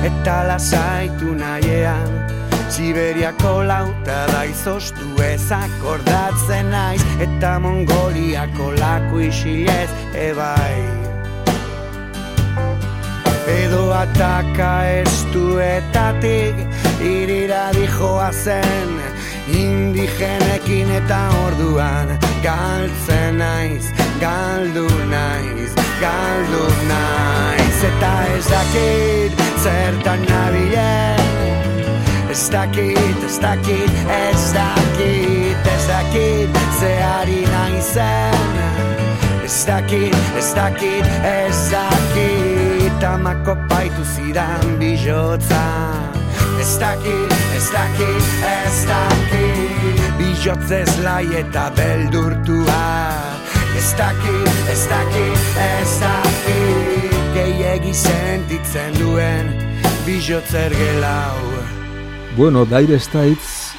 Eta 0.03 0.43
lasaitu 0.49 1.35
nahiean 1.35 2.11
Siberiako 2.73 3.63
lauta 3.69 4.27
da 4.33 4.45
izostu 4.45 5.23
ez 5.23 5.51
akordatzen 5.53 6.71
naiz 6.73 7.05
Eta 7.21 7.59
Mongoliako 7.63 8.73
laku 8.81 9.25
isilez 9.29 9.91
ebai 10.15 10.83
Edo 10.83 11.12
ataka 14.03 14.73
estuetatik 15.03 16.57
irira 17.01 17.71
dijoa 17.77 18.31
zen 18.33 18.91
Indigenekin 19.53 20.91
eta 20.97 21.21
orduan 21.45 22.11
galtzen 22.45 23.39
naiz, 23.39 23.91
galdu 24.23 24.87
naiz, 25.11 25.73
galdu 26.01 26.65
naiz. 26.91 27.79
Eta 27.91 28.13
ez 28.37 28.45
dakit 28.47 29.41
zertan 29.63 30.23
nabilen 30.29 31.23
Ez 32.31 32.49
dakit, 32.51 33.25
ez 33.27 33.39
dakit, 33.43 33.91
ez 34.09 34.53
dakit, 34.57 35.67
ez 35.75 35.87
dakit 35.91 36.63
Zeari 36.81 37.43
naizen. 37.55 38.55
Ez 39.45 39.65
dakit, 39.67 40.17
ez 40.39 40.55
dakit, 40.55 41.05
ez 41.23 41.71
dakit 41.71 42.32
Amako 43.03 43.57
paitu 43.69 44.05
zidan 44.15 44.79
bijotza. 44.79 45.63
Ez 46.61 46.79
dakit, 46.79 47.33
ez 47.57 47.67
dakit, 47.75 48.27
ez 48.47 48.87
dakit 48.87 50.03
Bijotzez 50.19 51.03
lai 51.03 51.27
eta 51.35 51.73
beldurtua. 51.75 52.85
Ez 53.75 53.91
dakit, 53.99 54.71
ez 54.71 54.87
dakit, 54.87 55.43
ez 55.59 55.93
dakit 55.99 57.19
Gehiegi 57.35 57.95
sentitzen 57.95 58.95
duen 59.01 59.51
bijotzer 60.07 60.71
gelau. 60.71 61.43
Bueno, 62.37 62.65
Dire 62.65 62.99
Straits 62.99 63.75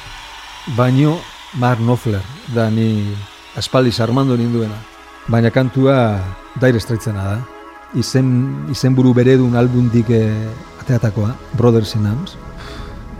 baino 0.76 1.16
Mark 1.56 1.80
Knopfler 1.80 2.22
da 2.54 2.68
ni 2.70 3.16
aspaldiz 3.56 4.00
armando 4.00 4.36
ninduena. 4.36 4.76
Baina 5.28 5.50
kantua 5.50 6.20
Dire 6.60 6.80
Straitsena 6.80 7.24
da. 7.24 7.63
Izen, 7.94 8.28
izenburu 8.72 9.14
beredun 9.14 9.56
albundik 9.56 10.10
eh, 10.10 10.30
ateatakoa, 10.82 11.34
Brothers 11.56 11.94
in 11.94 12.06
Arms. 12.06 12.36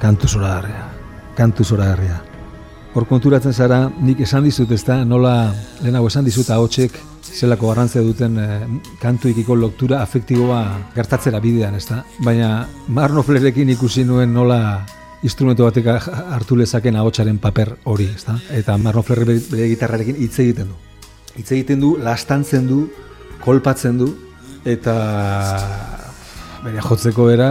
Kantu 0.02 0.28
zoragarria, 0.28 0.88
kantu 1.36 1.64
zoragarria. 1.64 2.20
Hor 2.94 3.06
konturatzen 3.10 3.54
zara, 3.54 3.88
nik 4.02 4.20
esan 4.22 4.44
dizut 4.46 4.70
ez 4.74 4.82
da, 4.86 5.00
nola, 5.04 5.52
lehenago 5.80 6.10
esan 6.10 6.26
dizut 6.26 6.50
ahotsek 6.50 6.98
zelako 7.34 7.70
garrantzia 7.72 8.02
duten 8.04 8.36
eh, 8.38 8.66
kantuikiko 9.00 9.56
loktura 9.58 10.02
afektiboa 10.02 10.60
gertatzera 10.94 11.40
bidean, 11.42 11.74
ez 11.74 11.86
da? 11.88 12.02
Baina 12.22 12.50
Marnoflerekin 12.94 13.72
ikusi 13.74 14.04
nuen 14.06 14.34
nola 14.34 14.60
instrumentu 15.24 15.64
batek 15.64 15.88
hartu 15.88 16.58
lezaken 16.60 16.98
ahotsaren 17.00 17.38
paper 17.40 17.74
hori, 17.90 18.10
ezta? 18.14 18.36
Eta 18.52 18.76
Marno 18.78 19.02
Ferrer 19.02 19.26
bere, 19.28 19.40
bere 19.50 19.70
gitarrarekin 19.72 20.20
hitz 20.20 20.36
egiten 20.44 20.70
du. 20.70 20.76
Hitz 21.34 21.50
egiten 21.50 21.80
du, 21.80 21.94
lastantzen 21.98 22.68
du, 22.68 22.84
kolpatzen 23.44 23.98
du, 23.98 24.12
eta 24.64 24.94
bere 26.64 26.80
jotzeko 26.80 27.28
era 27.30 27.50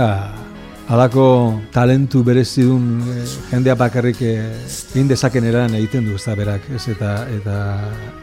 halako 0.88 1.62
talentu 1.72 2.24
berezidun 2.24 3.04
eh, 3.08 3.26
jendea 3.52 3.76
bakarrik 3.80 4.22
eh, 4.22 4.42
egin 4.94 5.08
dezaken 5.08 5.46
eran 5.48 5.76
egiten 5.80 6.06
du, 6.10 6.16
ez 6.16 6.38
berak, 6.38 6.68
ez, 6.76 6.88
eta, 6.92 7.14
eta 7.32 7.58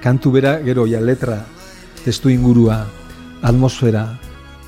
kantu 0.02 0.32
bera, 0.32 0.58
gero, 0.64 0.86
ja, 0.86 1.00
letra, 1.00 1.38
testu 2.04 2.30
ingurua, 2.30 2.82
atmosfera, 3.42 4.04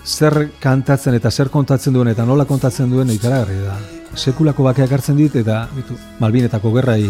zer 0.04 0.48
kantatzen 0.60 1.14
eta 1.14 1.30
zer 1.30 1.50
kontatzen 1.50 1.92
duen 1.94 2.08
eta 2.08 2.24
nola 2.26 2.44
kontatzen 2.44 2.90
duen 2.90 3.10
ikaragarri 3.10 3.60
da. 3.62 3.76
Sekulako 4.16 4.64
bakeak 4.66 4.90
hartzen 4.92 5.16
dit 5.16 5.36
eta 5.36 5.66
bitu, 5.72 5.96
Malbinetako 6.20 6.72
gerrai 6.74 7.04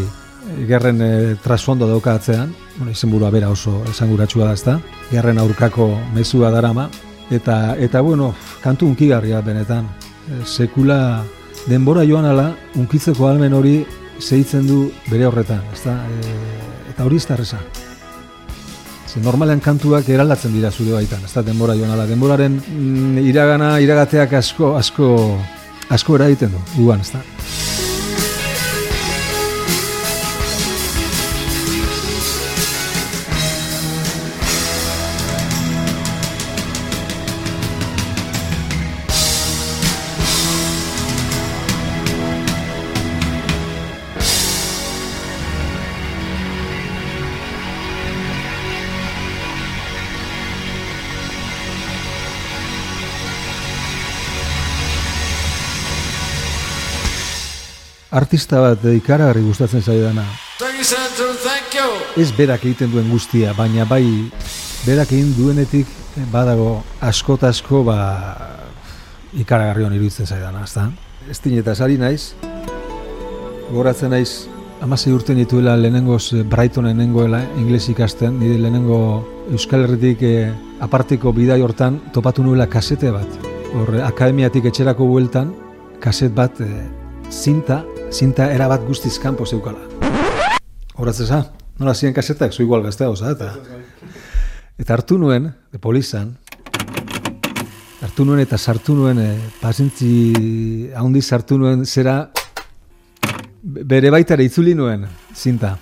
gerren 0.67 1.01
e, 1.03 1.37
trasfondo 1.43 1.87
dauka 1.89 2.17
atzean, 2.19 2.55
bueno, 2.77 2.93
izenburua 2.93 3.31
bera 3.31 3.51
oso 3.51 3.83
esanguratsua 3.91 4.47
da, 4.47 4.55
ezta? 4.55 4.79
Gerren 5.11 5.39
aurkako 5.39 5.91
mezua 6.15 6.51
darama 6.51 6.89
eta 7.31 7.77
eta 7.79 8.01
bueno, 8.01 8.35
kantu 8.63 8.87
unkigarria 8.87 9.41
benetan. 9.41 9.89
E, 10.29 10.43
sekula 10.47 11.23
denbora 11.67 12.05
joan 12.09 12.27
ala 12.27 12.53
unkitzeko 12.79 13.29
almen 13.29 13.55
hori 13.55 13.81
zeitzen 14.21 14.67
du 14.67 14.85
bere 15.11 15.27
horretan, 15.27 15.63
ezta? 15.73 15.97
E, 16.07 16.35
eta 16.93 17.05
hori 17.05 17.17
ez. 17.17 17.55
Ze 19.13 19.21
normalean 19.21 19.61
kantuak 19.61 20.09
eraldatzen 20.09 20.55
dira 20.55 20.71
zure 20.71 20.93
baitan, 20.93 21.21
ez 21.25 21.33
da 21.35 21.43
denbora 21.43 21.75
joan 21.77 21.91
ala. 21.91 22.07
Denboraren 22.07 22.57
mm, 22.57 23.19
iragana, 23.19 23.79
iragateak 23.81 24.33
asko, 24.33 24.75
asko, 24.77 25.39
asko 25.91 26.17
eragiten 26.17 26.53
du, 26.53 26.65
guan, 26.79 27.01
ez 27.01 27.82
Artista 58.13 58.61
bat 58.61 58.83
ikaragarri 58.93 59.41
gustatzen 59.41 59.81
zaidana. 59.81 60.27
Ez 62.21 62.29
berak 62.37 62.67
egiten 62.67 62.91
duen 62.93 63.09
guztia, 63.09 63.55
baina 63.57 63.87
bai 63.89 64.05
berak 64.85 65.15
egin 65.17 65.31
duenetik 65.33 65.89
badago 66.33 66.83
askotasko 67.01 67.81
ba 67.87 67.97
ikaragarri 69.33 69.87
hon 69.87 69.95
iruditzen 69.97 70.29
zaidana, 70.29 70.65
ezta? 70.65 70.91
Ez 71.31 71.41
eta 71.47 71.75
sari 71.75 71.97
naiz, 71.97 72.35
goratzen 73.73 74.11
naiz, 74.11 74.49
amasei 74.83 75.13
urte 75.15 75.35
nituela 75.35 75.77
lehenengoz 75.77 76.35
eh, 76.35 76.43
Brightonen 76.43 76.99
nengoela 76.99 77.41
ingles 77.57 77.89
ikasten, 77.89 78.39
nire 78.41 78.59
lehenengo 78.59 78.99
Euskal 79.51 79.87
Herritik 79.87 80.23
eh, 80.23 80.53
aparteko 80.81 81.33
bidai 81.33 81.63
hortan 81.63 82.01
topatu 82.13 82.43
nuela 82.43 82.67
kasete 82.67 83.11
bat. 83.15 83.49
Horre, 83.73 84.03
akademiatik 84.05 84.67
etxerako 84.69 85.07
bueltan, 85.09 85.55
kaset 86.03 86.35
bat 86.35 86.61
eh, 86.61 86.85
zinta, 87.31 87.85
zinta 88.13 88.53
erabat 88.53 88.85
guztiz 88.85 89.17
kanpo 89.19 89.47
zeukala. 89.47 89.81
Horaz 91.01 91.19
eza, 91.25 91.41
nola 91.81 91.95
ziren 91.95 92.15
kasetak, 92.15 92.53
zu 92.53 92.63
igual 92.63 92.83
gaztea 92.85 93.11
oza, 93.11 93.33
eta... 93.33 93.55
Eta 94.79 94.95
hartu 94.95 95.17
nuen, 95.19 95.49
de 95.73 95.79
polizan, 95.79 96.35
hartu 98.03 98.25
nuen 98.27 98.41
eta 98.43 98.59
sartu 98.59 98.97
nuen, 98.97 99.21
e, 99.21 99.29
pasentzi 99.61 100.11
haundi 100.97 101.23
sartu 101.23 101.59
nuen, 101.61 101.87
zera 101.87 102.17
bere 103.63 104.11
baitare 104.11 104.45
itzuli 104.45 104.75
nuen, 104.75 105.07
zinta. 105.35 105.77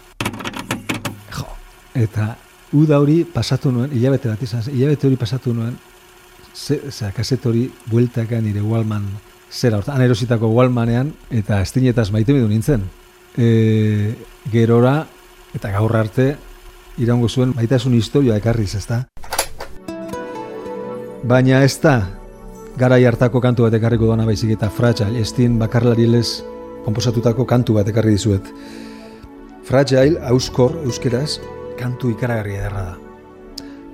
Jo, 1.35 1.47
eta 1.95 2.35
uda 2.77 3.01
hori 3.03 3.25
pasatu 3.25 3.73
nuen, 3.75 3.91
hilabete 3.97 4.31
bat 4.31 4.43
izan, 4.47 4.63
hilabete 4.71 5.09
hori 5.09 5.19
pasatu 5.19 5.55
nuen, 5.57 5.75
ze, 6.55 6.83
ze 6.91 7.11
kaset 7.17 7.47
hori 7.47 7.67
bueltaka 7.91 8.41
nire 8.43 8.63
Walman 8.63 9.09
zera, 9.51 9.79
hortan 9.79 10.03
erositako 10.03 10.49
Walmanean, 10.55 11.13
eta 11.31 11.61
estinetaz 11.65 12.11
maite 12.15 12.37
du 12.37 12.47
nintzen. 12.49 12.87
E, 13.37 14.15
gerora, 14.51 15.07
eta 15.55 15.73
gaur 15.75 15.97
arte, 15.97 16.37
iraungo 16.99 17.29
zuen 17.29 17.55
maitasun 17.57 17.95
historia 17.99 18.39
ekarriz, 18.39 18.75
ezta? 18.79 19.05
Baina 21.27 21.65
ez 21.67 21.77
da, 21.83 21.97
garai 22.79 23.03
hartako 23.05 23.43
kantu 23.43 23.67
bat 23.67 23.75
ekarriko 23.77 24.07
doana 24.09 24.25
baizik 24.25 24.55
eta 24.57 24.71
Fragile, 24.71 25.21
estin 25.21 25.59
bakarlari 25.61 26.07
lez 26.09 26.41
komposatutako 26.87 27.45
kantu 27.45 27.77
bat 27.77 27.89
ekarri 27.91 28.15
dizuet. 28.17 28.47
Fragile, 29.69 30.17
auskor, 30.31 30.79
euskeraz, 30.87 31.39
kantu 31.79 32.15
ikaragarri 32.15 32.57
ederra 32.57 32.85
da. 32.91 32.97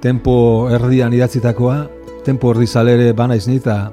Tempo 0.01 0.69
erdian 0.71 1.15
idatzitakoa, 1.17 1.79
tempo 2.25 2.53
erdi 2.53 2.67
zalere 2.67 3.13
bana 3.17 3.37
iznita, 3.37 3.91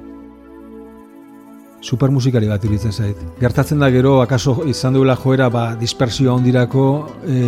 supermusikari 1.84 2.48
bat 2.48 2.64
iruditzen 2.64 2.94
zait. 2.96 3.20
Gertatzen 3.42 3.84
da 3.84 3.90
gero, 3.92 4.16
akaso 4.24 4.64
izan 4.70 4.96
duela 4.96 5.16
joera 5.20 5.50
ba, 5.52 5.66
dispersioa 5.80 6.38
ondirako, 6.38 6.86
e, 7.28 7.42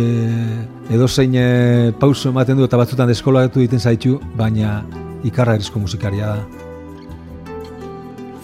edo 0.92 1.08
zein 1.08 1.34
e, 1.40 1.92
pauso 1.98 2.30
ematen 2.30 2.60
du 2.60 2.68
eta 2.68 2.76
batzutan 2.76 3.08
deskolatu 3.08 3.64
egiten 3.64 3.80
zaitu, 3.80 4.20
baina 4.36 4.82
ikarra 5.24 5.56
erizko 5.56 5.80
musikaria 5.80 6.34
da. 6.34 6.64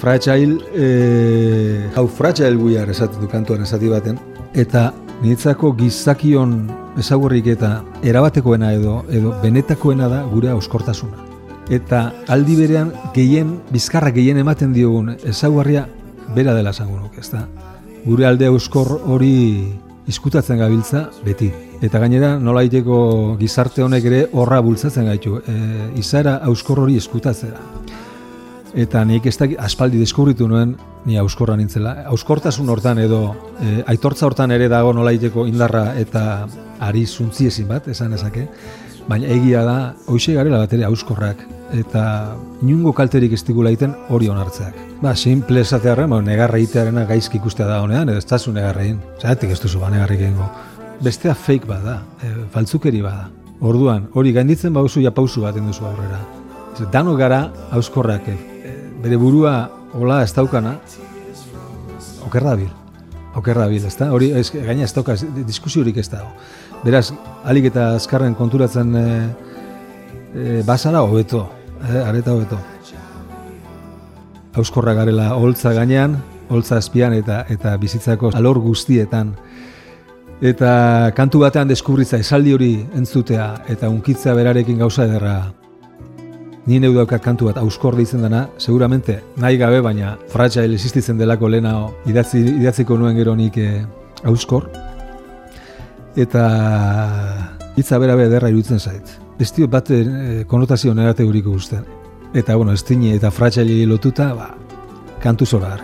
Fragile, 0.03 0.59
e, 0.75 1.91
hau 1.95 2.09
fragile 2.09 2.57
guiar 2.59 2.91
esaten 2.91 3.21
du 3.23 3.29
kantuan 3.31 3.63
esati 3.63 3.93
baten, 3.93 4.17
eta 4.55 4.91
niretzako 5.23 5.75
gizakion 5.79 6.65
ezagurrik 6.99 7.53
eta 7.55 7.77
erabatekoena 8.05 8.73
edo 8.77 9.03
edo 9.09 9.37
benetakoena 9.45 10.09
da 10.13 10.25
gure 10.33 10.51
auskortasuna 10.53 11.32
eta 11.71 12.13
aldi 12.29 12.57
berean 12.57 12.93
gehien 13.15 13.59
bizkarra 13.71 14.11
gehien 14.11 14.39
ematen 14.39 14.73
diogun 14.73 15.15
ezaugarria 15.23 15.87
bera 16.35 16.55
dela 16.55 16.71
esango 16.71 16.99
nuke, 16.99 17.21
ezta? 17.21 17.47
Gure 18.05 18.27
alde 18.27 18.49
euskor 18.51 18.99
hori 19.07 19.33
izkutatzen 20.11 20.59
gabiltza 20.59 21.07
beti. 21.25 21.51
Eta 21.83 21.99
gainera 22.03 22.37
nolaiteko 22.39 23.37
gizarte 23.41 23.83
honek 23.83 24.07
ere 24.11 24.23
horra 24.33 24.61
bultzatzen 24.63 25.07
gaitu, 25.11 25.39
e, 25.47 25.57
izaera 25.99 26.41
euskor 26.49 26.83
hori 26.85 26.97
izkutatzera. 26.99 27.61
Eta 28.73 29.03
nik 29.05 29.27
ez 29.29 29.37
da 29.37 29.47
aspaldi 29.67 29.99
deskubritu 30.01 30.47
nuen 30.49 30.77
ni 31.05 31.19
auskorra 31.21 31.57
nintzela. 31.59 32.07
Auskortasun 32.15 32.71
hortan 32.73 33.03
edo 33.03 33.21
e, 33.61 33.83
aitortza 33.93 34.27
hortan 34.27 34.55
ere 34.55 34.69
dago 34.73 34.95
nolaiteko 34.97 35.47
indarra 35.47 35.93
eta 36.01 36.47
ari 36.81 37.05
zuntziezin 37.07 37.69
bat, 37.69 37.89
esan 37.93 38.15
ezake. 38.17 38.47
Baina 39.09 39.27
egia 39.35 39.65
da, 39.67 39.77
hoxe 40.07 40.35
garela 40.37 40.61
bat 40.63 40.73
ere 40.77 40.85
auskorrak, 40.87 41.41
eta 41.75 42.03
inungo 42.63 42.93
kalterik 42.95 43.33
ez 43.35 43.43
digula 43.47 43.73
egiten 43.73 43.95
hori 44.15 44.29
onartzeak. 44.31 44.77
Ba, 45.03 45.17
simple 45.19 45.65
esatearen, 45.67 46.11
ba, 46.13 46.21
negarra 46.23 46.61
itearena 46.63 47.05
gaizki 47.09 47.41
ikustea 47.41 47.67
da 47.67 47.81
honean, 47.83 48.13
edo 48.13 48.23
ez 48.23 48.29
tazu 48.29 48.53
negarra 48.55 48.85
egin. 48.85 49.01
Zeratik 49.19 49.55
ez 49.55 49.61
duzu 49.63 49.83
ba, 49.83 49.91
negarrik 49.91 50.23
egingo. 50.23 50.47
Bestea 51.03 51.35
fake 51.35 51.67
bada, 51.67 51.97
e, 52.23 52.31
faltzukeri 52.55 53.03
bada. 53.03 53.27
Orduan, 53.63 54.07
hori 54.15 54.35
gainditzen 54.35 54.75
bauzu 54.75 55.03
ja 55.03 55.11
pausu 55.15 55.43
bat 55.43 55.59
duzu 55.59 55.87
aurrera. 55.89 56.21
Ez, 56.77 56.87
dano 56.95 57.17
gara 57.19 57.49
auskorrak, 57.75 58.29
e, 58.29 58.77
bere 59.03 59.19
burua 59.19 59.57
hola 59.99 60.23
ez 60.23 60.31
daukana, 60.37 60.79
okerra 62.27 62.55
bil. 62.63 62.82
Okerra 63.35 63.67
bil, 63.71 63.85
ez 63.89 63.95
da? 63.97 64.11
Hori, 64.13 64.31
ez, 64.37 64.51
gaina 64.53 64.85
ez 64.85 64.93
dauka, 64.93 65.17
diskusiorik 65.49 65.97
ez 65.97 66.09
dago. 66.13 66.29
Beraz, 66.85 67.13
alik 67.49 67.71
eta 67.71 67.95
azkarren 67.97 68.35
konturatzen 68.37 68.93
e, 68.99 69.07
e, 70.35 70.61
basara 70.69 71.01
hobeto, 71.07 71.47
e, 71.81 72.03
areta 72.03 72.35
hobeto. 72.35 72.59
Euskorra 74.61 74.93
garela 74.93 75.31
holtza 75.39 75.73
gainean, 75.73 76.19
holtza 76.53 76.77
azpian 76.77 77.17
eta 77.17 77.47
eta 77.49 77.73
bizitzako 77.81 78.35
alor 78.37 78.61
guztietan. 78.61 79.33
Eta 80.43 81.13
kantu 81.17 81.41
batean 81.47 81.71
deskubritza 81.71 82.21
esaldi 82.21 82.53
hori 82.53 82.73
entzutea 82.99 83.49
eta 83.73 83.89
unkitza 83.89 84.35
berarekin 84.37 84.83
gauza 84.85 85.07
ederra. 85.09 85.62
Ni 86.67 86.79
neu 86.79 86.93
daukat 86.95 87.23
kantu 87.25 87.49
bat 87.49 87.59
auskor 87.59 87.97
deitzen 87.99 88.23
dena, 88.23 88.45
seguramente 88.59 89.19
nahi 89.43 89.59
gabe 89.59 89.81
baina 89.83 90.15
fragile 90.31 90.77
existitzen 90.77 91.19
delako 91.19 91.49
lena 91.51 91.73
idatzi, 92.07 92.39
idatziko 92.61 92.99
nuen 92.99 93.17
gero 93.19 93.35
nik 93.35 93.59
e, 93.59 93.83
auskor 94.31 94.69
eta 96.15 96.45
hitza 97.75 97.99
bera 97.99 98.15
bera 98.15 98.31
derra 98.31 98.53
iruditzen 98.53 98.79
zait. 98.79 99.17
Ez 99.41 99.51
dio 99.57 99.67
bat 99.67 99.91
e, 99.91 100.45
konotazio 100.47 100.95
negateguriko 100.95 101.57
guztien. 101.57 101.83
Eta, 102.33 102.55
bueno, 102.57 102.73
ez 102.73 102.85
eta 102.87 103.31
fratxaili 103.31 103.85
lotuta, 103.87 104.33
ba, 104.35 104.55
kantu 105.21 105.47
zora 105.47 105.77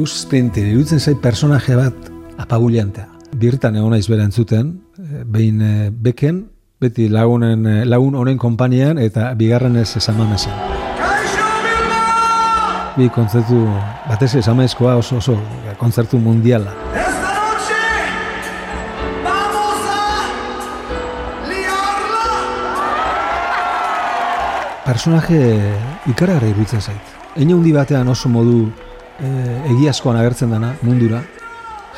Bruce 0.00 0.22
Springsteen 0.22 0.70
iruditzen 0.70 1.00
zait 1.00 1.18
personaje 1.20 1.74
bat 1.76 2.06
apabuliantea. 2.40 3.04
Birtan 3.36 3.74
egon 3.76 3.92
naiz 3.92 4.06
bera 4.08 4.24
entzuten, 4.24 4.70
eh, 4.96 5.24
behin 5.28 5.60
eh, 5.60 5.90
beken, 5.92 6.38
beti 6.80 7.10
lagunen, 7.12 7.66
eh, 7.68 7.82
lagun 7.84 8.16
honen 8.16 8.38
konpanian 8.40 8.96
eta 8.96 9.34
bigarrenez 9.36 9.98
esamamesen. 10.00 10.56
Bi 12.96 13.10
kontzertu, 13.12 13.60
batez 14.08 14.32
esamezkoa 14.40 14.96
oso 14.96 15.20
oso 15.20 15.36
kontzertu 15.76 16.16
mundiala. 16.16 16.72
Personaje 24.86 25.74
ikaragarri 26.08 26.54
iruditzen 26.54 26.80
zait. 26.80 27.18
Eine 27.36 27.52
handi 27.52 27.76
batean 27.76 28.08
oso 28.08 28.32
modu 28.32 28.70
e, 29.22 29.28
egiazkoan 29.74 30.18
agertzen 30.20 30.50
dana 30.50 30.74
mundura, 30.82 31.22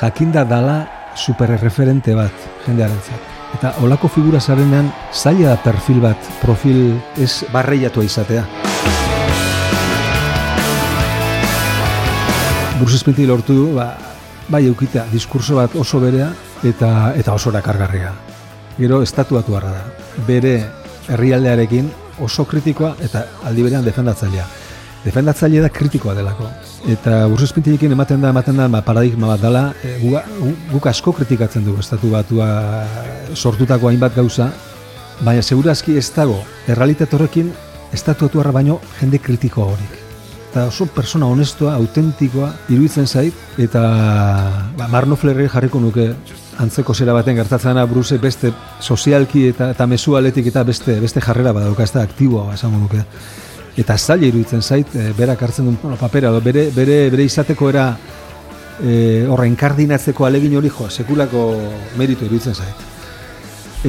jakinda 0.01 0.45
dala 0.45 0.77
superreferente 1.17 2.15
bat 2.15 2.49
jendearentzat. 2.67 3.31
Eta 3.53 3.75
olako 3.85 4.09
figura 4.09 4.41
zarenean 4.41 4.89
zaila 5.13 5.53
da 5.53 5.59
perfil 5.61 6.01
bat, 6.01 6.31
profil 6.41 6.97
ez 7.21 7.45
barreiatua 7.53 8.05
izatea. 8.05 8.47
Bruce 12.81 12.99
Springsteen 12.99 13.29
lortu 13.29 13.55
du, 13.55 13.67
ba, 13.77 13.93
bai 14.49 14.65
eukitea, 14.67 15.05
diskurso 15.13 15.61
bat 15.61 15.75
oso 15.79 16.01
berea 16.01 16.33
eta 16.67 17.13
eta 17.19 17.35
oso 17.37 17.53
erakargarria. 17.53 18.13
Gero 18.79 19.03
estatuatu 19.03 19.53
da. 19.53 19.85
Bere 20.27 20.65
herrialdearekin 21.09 21.91
oso 22.21 22.45
kritikoa 22.45 22.97
eta 23.01 23.27
aldi 23.45 23.63
berean 23.63 23.85
defendatzailea. 23.85 24.47
Defendatzaile 25.05 25.61
da 25.65 25.69
kritikoa 25.69 26.15
delako. 26.15 26.47
Eta 26.93 27.25
Bruce 27.27 27.49
Springsteenekin 27.51 27.93
ematen 27.97 28.21
da, 28.23 28.31
ematen 28.31 28.57
da, 28.61 28.69
ba, 28.71 28.83
paradigma 28.87 29.27
bat 29.33 29.41
dela, 29.43 29.65
e, 29.83 29.97
gu, 30.03 30.13
gu- 30.15 30.55
guk 30.77 30.87
asko 30.87 31.13
kritikatzen 31.17 31.65
dugu 31.67 31.83
estatu 31.83 32.11
batua 32.13 32.49
sortutako 33.35 33.89
hainbat 33.91 34.15
gauza, 34.15 34.51
baina 35.23 35.43
segurazki 35.43 35.97
ez 35.99 36.07
dago, 36.15 36.39
errealitate 36.71 37.17
horrekin 37.19 37.51
estatu 37.93 38.29
batuarra 38.29 38.55
baino 38.55 38.79
jende 39.01 39.19
kritiko 39.19 39.67
horik. 39.73 39.99
Eta 40.53 40.67
oso 40.69 40.87
persona 40.87 41.27
honestoa, 41.27 41.75
autentikoa, 41.81 42.53
iruditzen 42.69 43.07
zait, 43.09 43.35
eta 43.59 43.83
ba, 44.79 44.89
Marno 44.93 45.17
Flerre 45.17 45.49
jarriko 45.49 45.81
nuke 45.81 46.13
antzeko 46.63 46.95
zera 46.95 47.15
baten 47.17 47.39
gertatzen 47.41 47.75
da 47.75 47.87
Bruce 47.89 48.19
beste 48.23 48.53
sozialki 48.81 49.47
eta, 49.49 49.71
eta 49.73 49.87
mezu 49.89 50.15
aletik 50.19 50.47
eta 50.53 50.63
beste, 50.69 50.99
beste 51.01 51.21
jarrera 51.25 51.55
badauka, 51.57 51.83
ez 51.83 51.93
da 51.95 52.03
aktiboa 52.05 52.53
esango 52.55 52.79
nuke 52.85 53.01
eta 53.77 53.97
zaila 53.97 54.27
iruditzen 54.27 54.63
zait, 54.63 54.95
e, 54.95 55.13
berak 55.17 55.43
hartzen 55.43 55.65
duen 55.65 55.79
bueno, 55.83 55.97
papera, 55.97 56.29
edo 56.29 56.41
bere, 56.45 56.69
bere, 56.75 57.09
bere 57.11 57.25
izateko 57.25 57.71
era 57.71 57.87
e, 58.83 59.25
horra 59.29 59.47
inkardinatzeko 59.49 60.27
alegin 60.27 60.57
hori 60.57 60.71
jo, 60.71 60.89
sekulako 60.91 61.47
meritu 61.99 62.27
iruditzen 62.27 62.55
zait. 62.55 62.89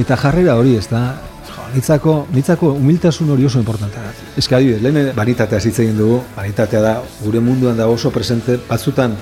Eta 0.00 0.16
jarrera 0.16 0.56
hori, 0.58 0.76
ez 0.78 0.88
da, 0.90 1.04
jo, 1.50 1.66
nitzako, 1.74 2.16
nitzako 2.34 2.72
humiltasun 2.78 3.30
hori 3.36 3.44
oso 3.46 3.60
importantea 3.60 4.02
da. 4.02 4.14
Ez 4.36 4.46
que 4.48 4.56
adibidez, 4.56 4.82
lehen 4.82 5.12
banitatea 5.16 5.60
hitz 5.60 5.78
egin 5.84 5.98
dugu, 5.98 6.22
banitatea 6.36 6.80
da, 6.82 6.94
gure 7.20 7.44
munduan 7.44 7.76
da 7.76 7.88
oso 7.88 8.10
presente, 8.14 8.58
batzutan, 8.68 9.16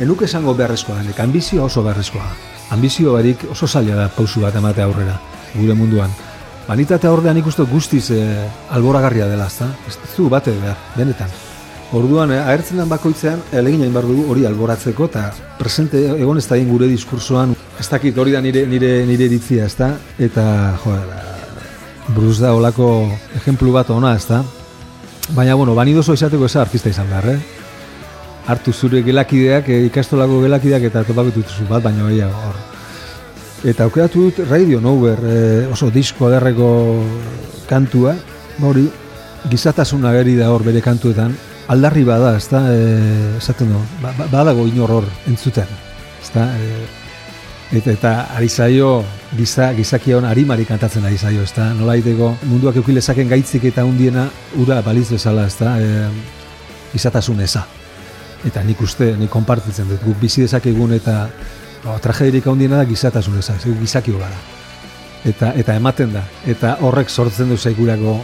enuk 0.00 0.24
esango 0.24 0.56
beharrezkoa 0.56 1.02
denek, 1.02 1.20
ambizioa 1.20 1.68
oso 1.68 1.84
beharrezkoa. 1.84 2.32
Ambizio 2.70 3.12
barik 3.12 3.44
oso 3.50 3.66
zaila 3.66 3.96
da 3.98 4.08
pausu 4.14 4.40
bat 4.40 4.56
ematea 4.56 4.86
aurrera, 4.88 5.20
gure 5.54 5.74
munduan. 5.74 6.10
Banitatea 6.70 7.10
ordean 7.10 7.38
ikustu 7.40 7.64
guztiz 7.66 8.12
e, 8.14 8.24
alboragarria 8.70 9.26
dela, 9.26 9.48
ezta? 9.50 9.66
Ez 9.90 9.96
du 10.14 10.28
bate 10.30 10.52
behar, 10.54 10.76
benetan. 10.94 11.32
Orduan, 11.98 12.30
eh, 12.30 12.38
agertzen 12.38 12.78
den 12.78 12.86
bakoitzean, 12.92 13.40
elegin 13.58 13.82
hain 13.82 13.96
dugu 13.96 14.28
hori 14.30 14.46
alboratzeko, 14.46 15.08
eta 15.10 15.24
presente 15.58 16.04
egon 16.12 16.38
ez 16.38 16.46
da 16.46 16.60
gure 16.68 16.86
diskursoan, 16.86 17.56
ez 17.80 17.88
dakit 17.90 18.16
hori 18.16 18.30
da 18.30 18.40
nire, 18.40 18.62
nire, 18.70 18.92
nire 19.06 19.26
iritzia, 19.26 19.66
ez 19.66 19.74
da? 19.74 19.90
Eta, 20.16 20.46
jo, 20.84 20.94
Bruce 22.14 22.40
da 22.40 22.54
olako 22.54 23.10
ejemplu 23.42 23.74
bat 23.74 23.90
ona, 23.90 24.14
ez 24.14 24.28
da? 24.30 24.44
Baina, 25.34 25.58
bueno, 25.58 25.74
banidoso 25.74 26.14
izateko 26.14 26.46
ez 26.46 26.54
da 26.54 26.62
artista 26.68 26.88
izan 26.88 27.10
behar, 27.10 27.32
eh? 27.34 27.38
Hartu 28.46 28.72
zure 28.72 29.02
gelakideak, 29.02 29.68
eh, 29.68 29.86
ikastolako 29.90 30.44
gelakideak 30.46 30.92
eta 30.92 31.02
topako 31.02 31.34
dituzu 31.34 31.66
bat, 31.66 31.82
baina 31.82 32.06
gehiago 32.06 32.46
hor. 32.46 32.69
Eta 33.60 33.84
aukeratu 33.84 34.30
dut 34.30 34.38
Radio 34.48 34.80
Nowhere, 34.80 35.20
eh, 35.28 35.68
oso 35.68 35.90
disko 35.92 36.30
aderreko 36.30 36.70
kantua, 37.68 38.14
hori 38.64 38.86
gizatasun 39.52 40.04
ageri 40.08 40.34
da 40.38 40.48
hor 40.52 40.64
bere 40.64 40.80
kantuetan, 40.80 41.34
aldarri 41.68 42.02
bada, 42.04 42.34
ez 42.36 42.48
da, 42.50 42.62
e, 42.72 43.36
esaten 43.38 43.68
du, 43.72 43.78
ba, 44.02 44.12
ba- 44.16 44.26
badago 44.32 44.66
inor 44.66 44.90
hor 44.90 45.06
entzuten, 45.28 45.68
ez 46.22 46.30
da, 46.34 46.48
e, 46.56 47.76
eta, 47.78 47.92
eta 47.92 48.12
ari 48.36 48.48
zaio, 48.48 49.04
giza, 49.36 49.70
gizakia 49.76 50.18
hon 50.18 50.24
arimari 50.28 50.64
kantatzen 50.64 51.04
ari 51.04 51.18
zaio, 51.18 51.44
ez 51.44 51.52
da, 51.56 51.70
nola 51.76 51.94
egiteko 52.00 52.34
munduak 52.50 52.80
eukilezaken 52.82 53.28
gaitzik 53.28 53.68
eta 53.70 53.84
hundiena 53.84 54.26
ura 54.58 54.80
baliz 54.82 55.08
bezala, 55.12 55.46
ez 55.46 55.56
da, 55.60 55.76
e, 55.78 56.08
gizatasun 56.92 57.40
eza. 57.40 57.66
Eta 58.44 58.64
nik 58.64 58.80
uste, 58.80 59.14
nik 59.20 59.30
konpartitzen 59.30 59.88
dut, 59.88 60.02
guk 60.04 60.16
bizi 60.20 60.42
dezakegun 60.48 60.96
eta 60.96 61.26
o, 61.84 61.98
tragedirik 61.98 62.46
handiena 62.46 62.80
da 62.80 62.88
gizatasun 62.88 63.38
eza, 63.38 63.56
ez 63.56 63.78
gizakio 63.80 64.18
gara. 64.18 64.36
Eta, 65.24 65.52
eta 65.56 65.76
ematen 65.76 66.14
da, 66.16 66.24
eta 66.48 66.76
horrek 66.80 67.10
sortzen 67.10 67.50
du 67.52 67.58
zaigurako 67.58 68.20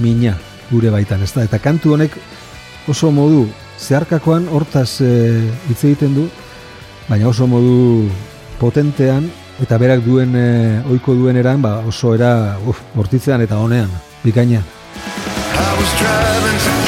mina 0.00 0.36
gure 0.70 0.90
baitan, 0.90 1.22
ez 1.22 1.32
da? 1.34 1.44
Eta 1.44 1.58
kantu 1.60 1.94
honek 1.96 2.16
oso 2.88 3.10
modu 3.12 3.46
zeharkakoan 3.78 4.48
hortaz 4.52 5.00
e, 5.04 5.12
egiten 5.70 6.16
du, 6.16 6.28
baina 7.08 7.28
oso 7.28 7.46
modu 7.46 8.08
potentean 8.58 9.28
eta 9.62 9.78
berak 9.78 10.04
duen 10.06 10.34
e, 10.36 10.48
ohiko 10.88 11.14
duen 11.18 11.36
eran, 11.36 11.62
ba, 11.62 11.78
oso 11.86 12.14
era 12.14 12.58
uf, 12.66 12.80
bortitzean 12.94 13.44
eta 13.44 13.58
honean, 13.58 13.90
bikaina. 14.24 14.64
I 15.58 15.74
was 15.80 16.87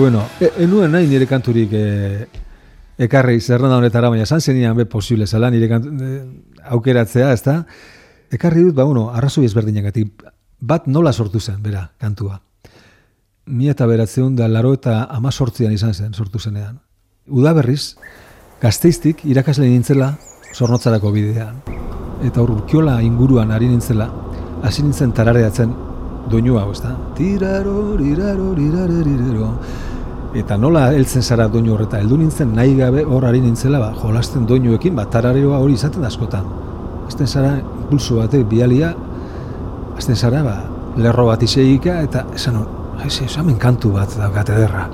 Bueno, 0.00 0.22
e, 0.40 0.48
enuen 0.64 0.94
nahi 0.96 1.04
nire 1.04 1.26
kanturik 1.28 1.74
e, 1.76 2.26
ekarri 3.04 3.34
zerrenda 3.44 3.76
honetara, 3.76 4.08
baina 4.08 4.24
esan 4.24 4.40
zenian 4.40 4.72
be 4.78 4.86
posible 4.88 5.26
zela 5.26 5.50
nire 5.52 5.66
kantu, 5.68 5.90
e, 6.00 6.20
aukeratzea, 6.72 7.34
ez 7.36 7.42
da? 7.44 7.58
Ekarri 8.32 8.62
dut, 8.64 8.72
ba, 8.78 8.86
bueno, 8.88 9.10
arrazoi 9.12 9.44
ezberdinagatik. 9.44 10.24
Bat 10.72 10.86
nola 10.88 11.12
sortu 11.12 11.36
zen, 11.40 11.58
bera, 11.60 11.82
kantua. 12.00 12.38
Mi 13.52 13.68
eta 13.68 13.84
beratzeun 13.90 14.40
da 14.40 14.48
laro 14.48 14.72
eta 14.78 15.02
amazortzian 15.18 15.76
izan 15.76 15.92
zen, 15.92 16.14
sortu 16.14 16.40
zenean. 16.40 16.80
Udaberriz, 17.28 17.98
gazteiztik 18.64 19.26
irakasle 19.28 19.68
nintzela 19.68 20.14
zornotzarako 20.54 21.12
bidean. 21.12 21.60
Eta 22.24 22.40
urkiola 22.40 23.02
inguruan 23.04 23.52
ari 23.52 23.68
nintzela, 23.68 24.08
hasi 24.64 24.80
nintzen 24.80 25.12
tarareatzen 25.12 25.76
doinu 26.32 26.56
hau, 26.56 26.70
ezta? 26.72 26.96
Tiraro, 27.20 27.98
riraro, 28.00 28.54
riraro, 28.54 29.04
riraro. 29.04 29.52
Eta 30.30 30.54
nola 30.56 30.84
heltzen 30.94 31.24
zara 31.26 31.48
doinu 31.50 31.72
horreta, 31.74 31.98
heldu 31.98 32.16
nintzen 32.20 32.52
nahi 32.54 32.76
gabe 32.78 33.02
hor 33.02 33.24
ari 33.26 33.40
nintzela, 33.42 33.80
ba, 33.82 33.90
jolasten 33.98 34.44
doinuekin, 34.46 34.94
ba, 34.94 35.08
tararioa 35.10 35.58
hori 35.58 35.74
izaten 35.74 36.04
askotan. 36.06 36.44
Azten 37.08 37.26
zara, 37.26 37.56
impulso 37.58 38.20
batek 38.20 38.44
bialia, 38.46 38.92
azten 39.98 40.14
zara, 40.14 40.42
ba, 40.46 40.54
lerro 41.02 41.24
bat 41.26 41.42
iseika, 41.42 41.96
eta 42.06 42.28
esan 42.34 42.60
hor, 42.60 42.68
hemen 43.02 43.58
kantu 43.58 43.90
bat 43.96 44.14
daukat 44.18 44.52
ederra. 44.54 44.84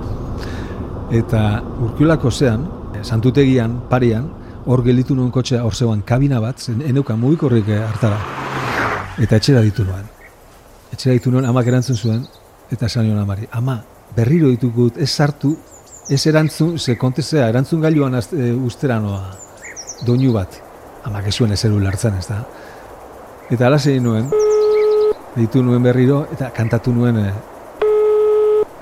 Eta 1.12 1.42
urkiolako 1.85 2.31
zean, 2.31 2.64
santutegian, 3.03 3.77
parian, 3.90 4.31
hor 4.64 4.83
gelditu 4.87 5.14
nuen 5.14 5.29
kotxea, 5.31 5.61
hor 5.64 5.75
zegoen 5.75 6.01
kabina 6.03 6.40
bat, 6.40 6.59
zen 6.59 6.81
eneuka 6.81 7.16
mugikorrik 7.16 7.68
eh, 7.68 7.83
hartara. 7.85 8.22
Eta 9.20 9.37
etxera 9.37 9.61
ditu 9.61 9.85
nuen. 9.85 10.09
Etxera 10.96 11.18
ditu 11.18 11.31
nuen, 11.35 11.44
amak 11.44 11.68
erantzun 11.68 12.01
zuen, 12.01 12.25
eta 12.72 12.88
esan 12.88 13.05
nion 13.05 13.20
amari, 13.20 13.46
ama, 13.53 13.83
berriro 14.16 14.48
ditugut, 14.48 14.96
ez 14.96 15.11
sartu, 15.11 15.52
ez 16.09 16.22
erantzun, 16.26 16.79
ze 16.79 16.96
kontesea, 16.96 17.48
erantzun 17.52 17.83
gailuan 17.85 18.14
az, 18.14 18.31
e, 18.33 18.52
ustera 18.55 18.98
noa, 19.02 19.35
doinu 20.07 20.33
bat, 20.33 20.57
amak 21.05 21.29
ez 21.29 21.35
zuen 21.37 21.52
ezer 21.52 21.74
ulertzen, 21.76 22.16
ez 22.16 22.26
da. 22.31 22.40
Eta 23.52 23.68
ala 23.68 23.79
zein 23.79 24.02
nuen, 24.02 24.31
ditu 25.37 25.62
nuen 25.62 25.85
berriro, 25.85 26.24
eta 26.33 26.50
kantatu 26.57 26.94
nuen 26.96 27.20
e, 27.20 27.29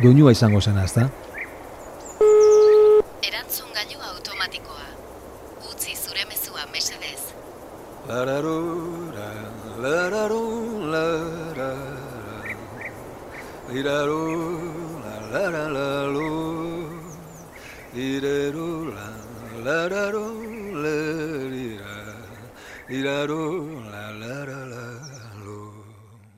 doinua 0.02 0.32
izango 0.36 0.60
zena, 0.60 0.84
ez 0.84 0.94
da. 0.94 1.08
Erantzun 3.24 3.74
gailu 3.74 3.98
automatikoa. 4.12 4.86
Utzi 5.72 5.96
zure 5.98 6.28
mezua 6.30 6.68
mesedez. 6.72 7.32
Lararura, 8.06 9.30
lararu, 9.82 10.44
lara, 10.92 11.70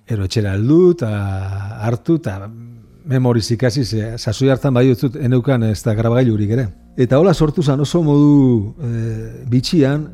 Ero 0.07 0.25
etxera 0.29 0.53
heldu 0.55 0.93
eta 0.93 1.11
hartu 1.89 2.17
eta 2.21 2.51
memoriz 3.07 3.51
ikasi 3.51 3.85
ze 3.85 4.19
sasoi 4.19 4.51
hartan 4.51 4.75
bai 4.75 4.91
utzut 4.93 5.17
eneukan 5.17 5.63
ez 5.63 5.83
da 5.83 5.95
grabagailurik 5.95 6.51
ere. 6.51 6.69
Eta 6.97 7.19
hola 7.19 7.35
sortu 7.35 7.63
zan 7.63 7.81
oso 7.81 8.03
modu 8.03 8.75
e, 8.81 8.91
bitxian 9.51 10.07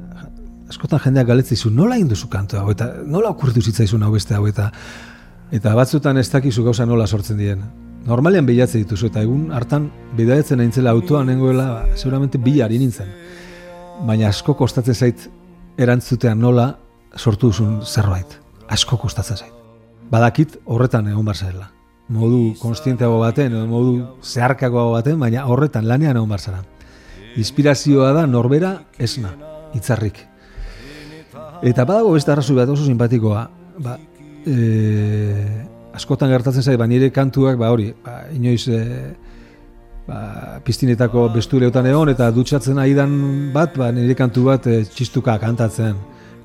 askotan 0.69 1.01
jendeak 1.05 1.27
galetzen 1.27 1.57
dizu 1.57 1.71
nola 1.71 1.97
egin 1.97 2.09
duzu 2.09 2.29
kantu 2.29 2.57
hau 2.57 2.71
eta 2.71 2.89
nola 3.05 3.29
okurritu 3.37 3.61
zitzaizun 3.61 4.03
hau 4.03 4.13
beste 4.13 4.35
hau 4.35 4.47
eta 4.49 4.71
eta 5.53 5.75
batzutan 5.77 6.17
ez 6.17 6.31
dakizu 6.31 6.65
gauza 6.65 6.87
nola 6.87 7.07
sortzen 7.07 7.37
dien. 7.37 7.92
Normalean 8.07 8.47
bilatzen 8.47 8.83
dituzu 8.83 9.13
eta 9.13 9.23
egun 9.23 9.51
hartan 9.55 9.89
bidaiatzen 10.19 10.59
nintzela 10.59 10.91
autoan 10.91 11.29
nengoela 11.31 11.69
ba, 11.71 11.97
seguramente 11.97 12.39
bilari 12.39 12.79
nintzen. 12.83 13.09
Baina 14.07 14.29
asko 14.29 14.57
kostatzen 14.59 14.95
zait 14.95 15.29
erantzutean 15.79 16.41
nola 16.41 16.73
sortu 17.17 17.53
duzun 17.53 17.81
zerbait. 17.87 18.41
Asko 18.73 18.99
kostatzen 18.99 19.37
zait 19.37 19.63
badakit 20.13 20.59
horretan 20.69 21.09
egon 21.09 21.25
bar 21.25 21.39
zarela. 21.39 21.71
Modu 22.13 22.53
konstienteago 22.61 23.21
baten, 23.23 23.55
edo 23.55 23.65
modu 23.71 23.95
zeharkagoago 24.21 24.97
baten, 24.99 25.19
baina 25.21 25.47
horretan 25.49 25.89
lanean 25.89 26.19
egon 26.19 26.29
bar 26.35 26.43
zara. 26.43 26.61
Inspirazioa 27.41 28.11
da 28.13 28.27
norbera 28.29 28.75
esna, 29.01 29.33
hitzarrik. 29.73 30.21
Eta 31.65 31.87
badago 31.89 32.13
beste 32.17 32.33
arrazoi 32.35 32.59
bat 32.59 32.73
oso 32.75 32.85
simpatikoa, 32.85 33.47
ba, 33.81 33.97
e, 34.45 34.57
askotan 35.95 36.31
gertatzen 36.33 36.63
zait, 36.63 36.79
ba, 36.79 36.87
nire 36.87 37.11
kantuak, 37.13 37.59
ba, 37.61 37.71
hori, 37.75 37.93
ba, 38.05 38.23
inoiz, 38.33 38.67
e, 38.69 38.81
ba, 40.09 40.61
piztinetako 40.65 41.29
bestureotan 41.35 41.87
egon, 41.91 42.13
eta 42.13 42.31
dutxatzen 42.35 42.81
aidan 42.83 43.15
bat, 43.55 43.77
ba, 43.79 43.93
nire 43.93 44.17
kantu 44.19 44.49
bat 44.51 44.67
e, 44.67 44.83
txistuka 44.89 45.39
kantatzen 45.43 46.01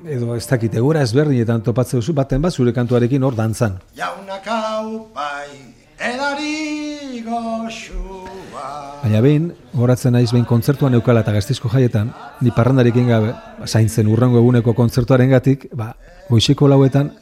edo 0.08 0.34
ez 0.36 0.46
dakit, 0.46 0.74
egora 0.78 1.02
ezberdinetan 1.04 1.62
topatzen 1.66 2.00
duzu, 2.00 2.14
baten 2.16 2.42
bat 2.42 2.54
zure 2.54 2.72
kantuarekin 2.72 3.24
hor 3.24 3.36
dantzan. 3.36 3.78
Jaunak 3.98 4.46
aupai, 4.52 5.74
edari 5.98 7.22
goxua. 7.26 8.68
Baina 9.02 9.22
behin, 9.24 9.50
horatzen 9.78 10.14
naiz 10.16 10.30
behin 10.32 10.46
kontzertuan 10.48 10.96
eukala 10.98 11.22
eta 11.26 11.34
gaztizko 11.36 11.70
jaietan, 11.72 12.12
ni 12.42 12.52
parrandarekin 12.54 13.08
gabe, 13.10 13.32
zaintzen 13.66 14.08
urrengo 14.10 14.40
eguneko 14.42 14.74
kontzertuaren 14.78 15.30
gatik, 15.34 15.68
ba, 15.76 15.92
goizeko 16.30 16.68
lauetan, 16.70 17.12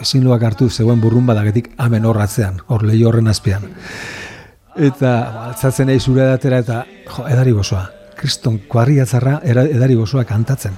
ezin 0.00 0.24
loak 0.24 0.42
hartu 0.42 0.68
zegoen 0.70 1.00
burrun 1.00 1.26
badagetik 1.26 1.72
amen 1.78 2.04
horratzean, 2.04 2.60
hor 2.66 2.84
lehi 2.88 3.04
horren 3.04 3.28
azpian. 3.28 3.66
Eta, 4.76 5.12
altzatzen 5.48 5.90
nahi 5.90 6.00
zure 6.00 6.26
datera 6.26 6.62
eta, 6.64 6.84
jo, 7.08 7.26
edari 7.28 7.52
gozoa. 7.52 7.84
Kriston 8.16 8.60
kuarriatzarra 8.70 9.40
edari 9.44 9.94
gozoa 9.98 10.24
kantatzen. 10.24 10.76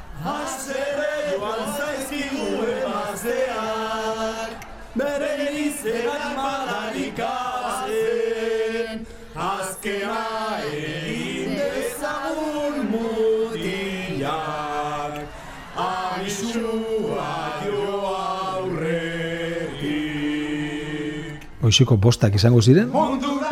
Goizeko 21.65 21.97
bostak 21.97 22.35
izango 22.37 22.61
ziren, 22.61 22.91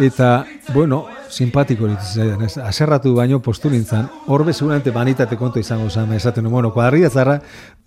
eta, 0.05 0.45
bueno, 0.75 1.07
simpatiko 1.33 1.89
ditzen 1.89 2.43
ez? 2.45 2.59
Aserratu 2.61 3.15
baino 3.17 3.39
postu 3.41 3.71
nintzen, 3.73 4.05
horbe 4.29 4.53
seguramente 4.53 4.93
banitate 4.93 5.39
kontu 5.41 5.63
izango 5.63 5.89
zen, 5.89 6.13
esaten, 6.13 6.51
bueno, 6.53 6.75
kuadria 6.75 7.09
zarra, 7.09 7.39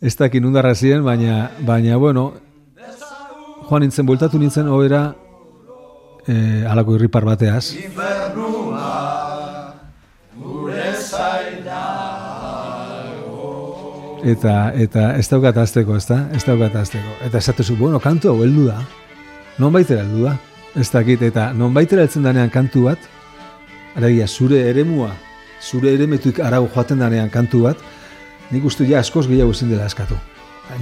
ez 0.01 0.15
dakin 0.17 0.49
undarra 0.49 0.73
ziren, 0.73 1.03
baina, 1.05 1.51
baina, 1.67 1.99
bueno, 2.01 2.31
joan 3.69 3.85
nintzen, 3.85 4.05
bueltatu 4.09 4.41
nintzen, 4.41 4.67
obera, 4.67 5.03
eh, 6.25 6.65
alako 6.69 6.97
irripar 6.97 7.29
bateaz, 7.29 7.75
eta 14.25 14.53
eta 14.73 15.07
ez 15.19 15.27
daukat 15.29 15.57
azteko, 15.61 15.95
ez 16.01 16.05
da? 16.09 16.23
Ez 16.33 16.43
daukat 16.47 16.75
azteko. 16.81 17.17
Eta 17.27 17.37
esatuzu, 17.37 17.77
bueno, 17.77 18.01
kantu 18.01 18.33
hau 18.33 18.39
heldu 18.43 18.71
da. 18.71 18.79
Non 19.57 19.71
baitera 19.71 20.03
heldu 20.03 20.25
da. 20.25 20.37
Ez 20.75 20.89
dakit, 20.91 21.21
eta 21.23 21.53
non 21.55 21.73
baitera 21.73 22.03
heltzen 22.03 22.25
danean 22.27 22.49
kantu 22.51 22.89
bat, 22.89 22.99
aragia, 23.95 24.27
zure 24.27 24.59
eremua, 24.69 25.13
zure 25.63 25.93
eremetuik 25.95 26.41
arago 26.43 26.67
joaten 26.73 26.99
danean 26.99 27.29
kantu 27.31 27.61
bat, 27.69 27.83
nik 28.51 28.65
uste 28.67 28.85
ja 28.89 28.99
askoz 28.99 29.25
gehiago 29.29 29.55
ezin 29.55 29.71
dela 29.71 29.87
eskatu. 29.87 30.17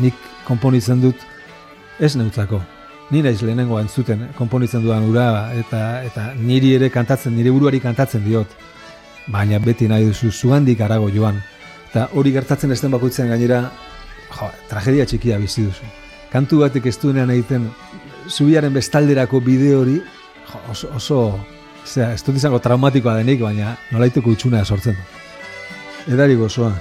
Nik 0.01 0.17
konponitzen 0.47 1.01
dut 1.03 1.21
ez 1.99 2.15
neutzako. 2.15 2.61
Ni 3.11 3.21
naiz 3.21 3.41
lehenengo 3.43 3.78
entzuten 3.80 4.30
konponitzen 4.38 4.82
dudan 4.82 5.05
ura 5.05 5.28
eta 5.59 6.01
eta 6.07 6.32
niri 6.39 6.74
ere 6.80 6.89
kantatzen, 6.89 7.36
nire 7.36 7.51
buruari 7.51 7.80
kantatzen 7.84 8.24
diot. 8.26 8.49
Baina 9.28 9.59
beti 9.59 9.88
nahi 9.88 10.07
duzu 10.09 10.32
zugandik 10.32 10.82
arago 10.82 11.11
joan. 11.13 11.38
Eta 11.91 12.07
hori 12.17 12.32
gertatzen 12.34 12.71
ez 12.71 12.82
den 12.82 12.91
bakoitzen 12.91 13.30
gainera, 13.30 13.67
jo, 14.34 14.49
tragedia 14.69 15.05
txikia 15.05 15.38
bizi 15.38 15.67
duzu. 15.67 15.86
Kantu 16.34 16.63
batek 16.63 16.88
ez 16.89 16.97
duenean 16.97 17.30
egiten, 17.30 17.67
zubiaren 18.30 18.74
bestalderako 18.74 19.41
bide 19.41 19.74
hori, 19.76 19.99
jo, 20.51 20.61
oso, 20.71 20.89
oso 20.95 21.19
zera, 21.86 22.13
ez 22.13 22.24
dut 22.24 22.38
izango 22.39 22.59
traumatikoa 22.63 23.17
denik, 23.19 23.41
baina 23.43 23.76
nolaiteko 23.91 24.34
utxunea 24.34 24.65
sortzen 24.65 24.97
du. 24.97 26.13
Edari 26.13 26.36
gozoa. 26.36 26.74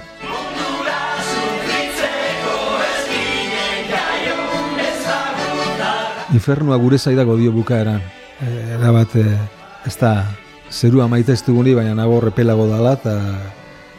Infernua 6.33 6.77
gure 6.81 6.97
zaidako 6.97 7.37
dio 7.37 7.51
bukaeran. 7.53 8.01
E, 8.41 8.53
era 8.77 8.91
bat, 8.91 9.15
e, 9.15 9.37
ez 9.85 9.97
da, 9.99 10.13
zerua 10.71 11.07
maite 11.07 11.35
ez 11.35 11.43
duguni, 11.45 11.75
baina 11.77 11.93
nago 11.95 12.19
repelago 12.23 12.65
dala, 12.67 12.95
eta 12.97 13.17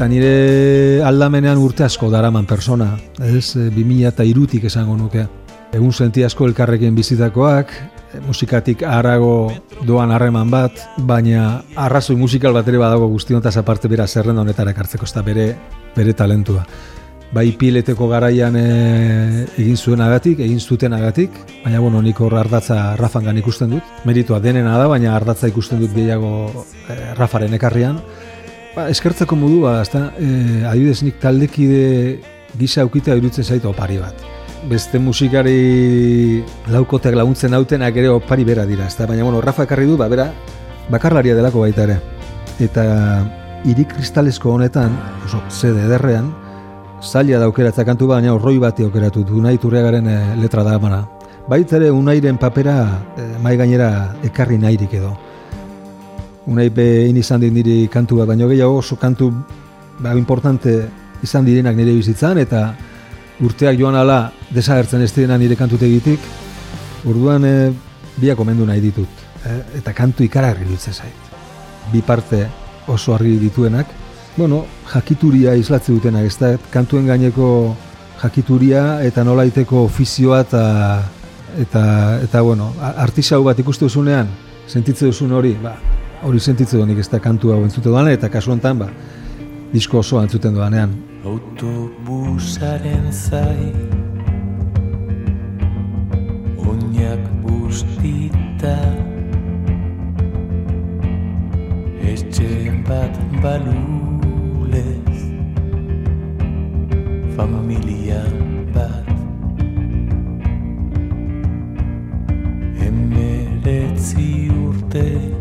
Eta 0.00 0.06
nire 0.08 1.02
aldamenean 1.04 1.58
urte 1.60 1.84
asko 1.84 2.08
daraman 2.08 2.46
persona, 2.48 2.94
ez, 3.20 3.50
e, 3.52 3.66
2000 3.68 4.06
eta 4.08 4.24
irutik 4.24 4.62
esango 4.64 4.94
nuke. 4.96 5.26
Egun 5.76 5.92
senti 5.92 6.22
asko 6.24 6.46
elkarrekin 6.48 6.94
bizitakoak, 6.96 7.74
e, 8.08 8.20
musikatik 8.24 8.80
harago 8.80 9.52
doan 9.84 10.14
harreman 10.16 10.48
bat, 10.48 10.80
baina 10.96 11.66
arrazoi 11.76 12.16
musikal 12.16 12.56
bat 12.56 12.70
ere 12.72 12.80
badago 12.80 13.10
guztiontaz 13.12 13.52
aparte 13.60 13.90
bera 13.92 14.06
zerrenda 14.06 14.40
honetara 14.40 14.72
ekartzeko, 14.72 15.04
ez 15.04 15.12
da 15.12 15.20
bere, 15.20 15.44
bere 15.92 16.16
talentua. 16.16 16.64
Bai 17.36 17.52
pileteko 17.60 18.08
garaian 18.08 18.56
e, 18.56 18.64
egin 19.60 19.76
zuen 19.76 20.00
agatik, 20.00 20.40
egin 20.40 20.64
zuten 20.64 20.96
agatik, 20.96 21.36
baina 21.60 21.84
bueno, 21.84 22.00
nik 22.00 22.24
hor 22.24 22.38
ardatza 22.40 22.96
Rafangan 22.96 23.36
ikusten 23.44 23.76
dut. 23.76 23.92
Meritua 24.08 24.40
denena 24.40 24.78
da, 24.80 24.88
baina 24.88 25.12
ardatza 25.14 25.52
ikusten 25.52 25.84
dut 25.84 25.92
gehiago 25.92 26.64
e, 26.88 26.98
Rafaren 27.20 27.60
ekarrian. 27.60 28.00
Ba, 28.70 28.86
eskertzeko 28.86 29.34
modua, 29.34 29.80
ezta, 29.82 30.12
e, 30.22 30.62
adibidez 30.70 31.00
nik 31.02 31.16
taldekide 31.18 32.20
gisa 32.58 32.84
aukita 32.84 33.16
irutzen 33.18 33.42
zait 33.42 33.64
opari 33.66 33.96
bat. 33.98 34.14
Beste 34.70 35.00
musikari 35.02 36.44
laukoteak 36.70 37.16
laguntzen 37.18 37.56
dautenak 37.56 37.96
ere 37.98 38.12
opari 38.12 38.44
bera 38.46 38.66
dira, 38.68 38.86
ezta, 38.86 39.08
baina 39.10 39.24
bueno, 39.26 39.40
Rafa 39.42 39.66
ekarri 39.66 39.88
du, 39.88 39.96
ba, 39.98 40.06
bera, 40.12 40.28
bakarlaria 40.90 41.34
delako 41.34 41.64
baita 41.64 41.82
ere. 41.88 41.96
Eta 42.62 42.84
hiri 43.66 43.88
kristalesko 43.90 44.54
honetan, 44.54 44.94
oso 45.26 45.42
zede 45.50 45.88
ederrean, 45.88 46.30
zaila 47.02 47.40
daukeratza 47.42 47.84
kantu 47.88 48.06
bat, 48.06 48.20
baina 48.20 48.36
horroi 48.36 48.60
bati 48.62 48.86
aukeratu 48.86 49.24
du, 49.26 49.42
nahi 49.42 49.58
turreagaren 49.58 50.06
e, 50.06 50.20
letra 50.44 50.62
da 50.62 50.78
mana. 50.78 51.02
Baita 51.50 51.80
ere 51.80 51.90
unairen 51.90 52.38
papera 52.38 52.76
e, 53.18 53.26
mai 53.42 53.56
gainera 53.58 53.90
ekarri 54.30 54.62
nahirik 54.62 54.94
edo. 55.00 55.16
Unai 56.50 56.68
behin 56.74 57.16
izan 57.20 57.40
dit 57.40 57.52
niri 57.54 57.86
kantu 57.92 58.18
bat, 58.18 58.28
baina 58.32 58.48
gehiago 58.50 58.80
oso 58.80 58.96
kantu 58.98 59.30
ba, 60.00 60.14
importante 60.18 60.74
izan 61.22 61.44
direnak 61.46 61.76
nire 61.76 61.94
bizitzan, 61.94 62.40
eta 62.42 62.72
urteak 63.44 63.78
joan 63.78 63.96
ala 63.96 64.32
desagertzen 64.50 65.04
ez 65.04 65.12
direna 65.14 65.38
nire 65.38 65.56
kantutegitik, 65.56 66.20
orduan 67.08 67.46
e, 67.46 67.54
biak 68.20 68.40
omendu 68.40 68.66
nahi 68.66 68.82
ditut. 68.82 69.22
E, 69.44 69.54
eta 69.78 69.94
kantu 69.96 70.26
ikaragarri 70.26 70.66
dutzen 70.68 70.96
zait. 70.96 71.30
Bi 71.92 72.02
parte 72.02 72.42
oso 72.90 73.14
argi 73.14 73.36
dituenak, 73.38 73.94
bueno, 74.36 74.64
jakituria 74.90 75.54
islatze 75.54 75.92
dutenak, 75.92 76.26
ez 76.26 76.36
da, 76.40 76.56
kantuen 76.72 77.06
gaineko 77.06 77.76
jakituria 78.20 79.00
eta 79.06 79.24
nolaiteko 79.24 79.84
ofizioa 79.86 80.42
eta 80.44 80.64
eta, 81.60 81.82
eta 82.22 82.42
bueno, 82.42 82.72
artisau 82.80 83.42
bat 83.44 83.58
ikuste 83.58 83.86
duzunean, 83.88 84.28
sentitze 84.68 85.08
duzun 85.08 85.32
hori, 85.34 85.56
ba, 85.62 85.74
hori 86.22 86.40
sentitze 86.40 86.76
du 86.76 86.86
nik 86.86 86.98
ez 86.98 87.08
da 87.08 87.18
kantu 87.18 87.52
hau 87.54 87.62
entzute 87.64 87.88
doanean, 87.88 88.14
eta 88.18 88.28
kasu 88.28 88.52
honetan, 88.52 88.78
ba, 88.78 88.88
disko 89.72 89.98
osoa 90.00 90.22
entzuten 90.26 90.54
doanean. 90.54 90.92
Autobusaren 91.24 93.12
zai 93.12 93.72
Oinak 96.64 97.26
bustita 97.44 98.76
Etxe 102.00 102.72
bat 102.88 103.14
balulez 103.44 105.18
Familia 107.36 108.22
bat 108.72 109.12
Emeretzi 112.88 114.48
urte 114.48 115.39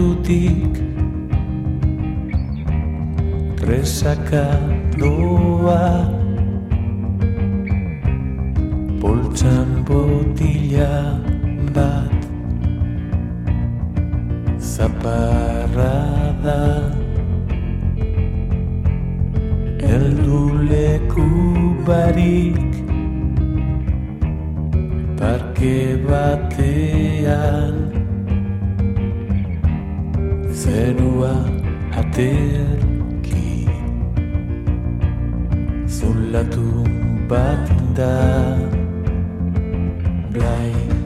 Supermerkatutik 0.00 0.80
Presaka 3.60 4.56
doa. 4.96 6.08
Poltsan 8.96 9.84
botila 9.84 11.20
bat. 11.76 12.16
Zaparra 14.56 16.32
da 16.40 16.64
Eldu 19.84 20.64
leku 20.64 21.28
barik. 21.84 22.72
Parke 25.20 26.00
batean 26.08 27.99
zerua 30.60 31.34
aterki. 32.00 33.68
Zulatu 35.96 36.84
bat 37.28 37.66
da. 37.96 38.16
Blaik 40.32 40.99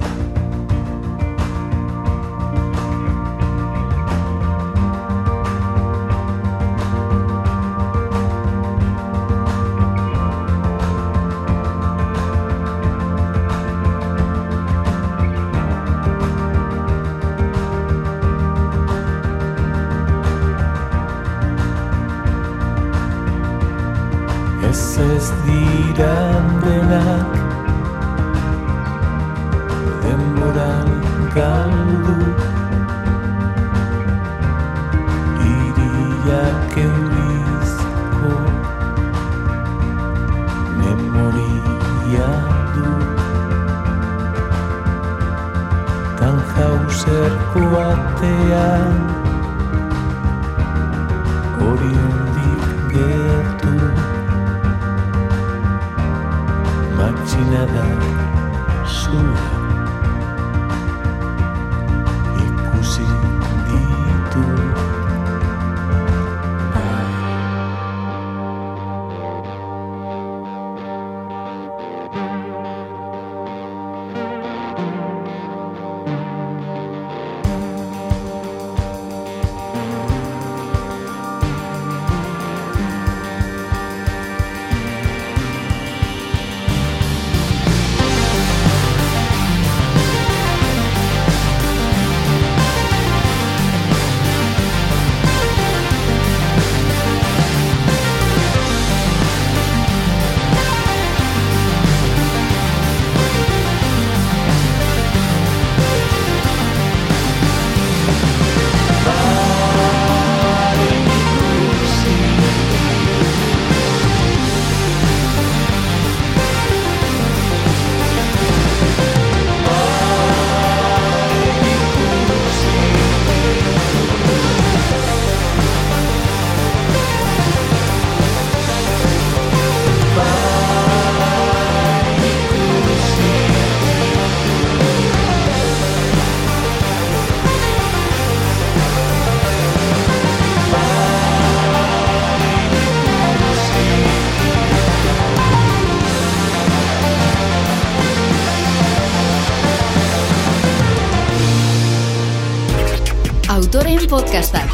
Autoren 154.14 154.30
podcastak. 154.30 154.73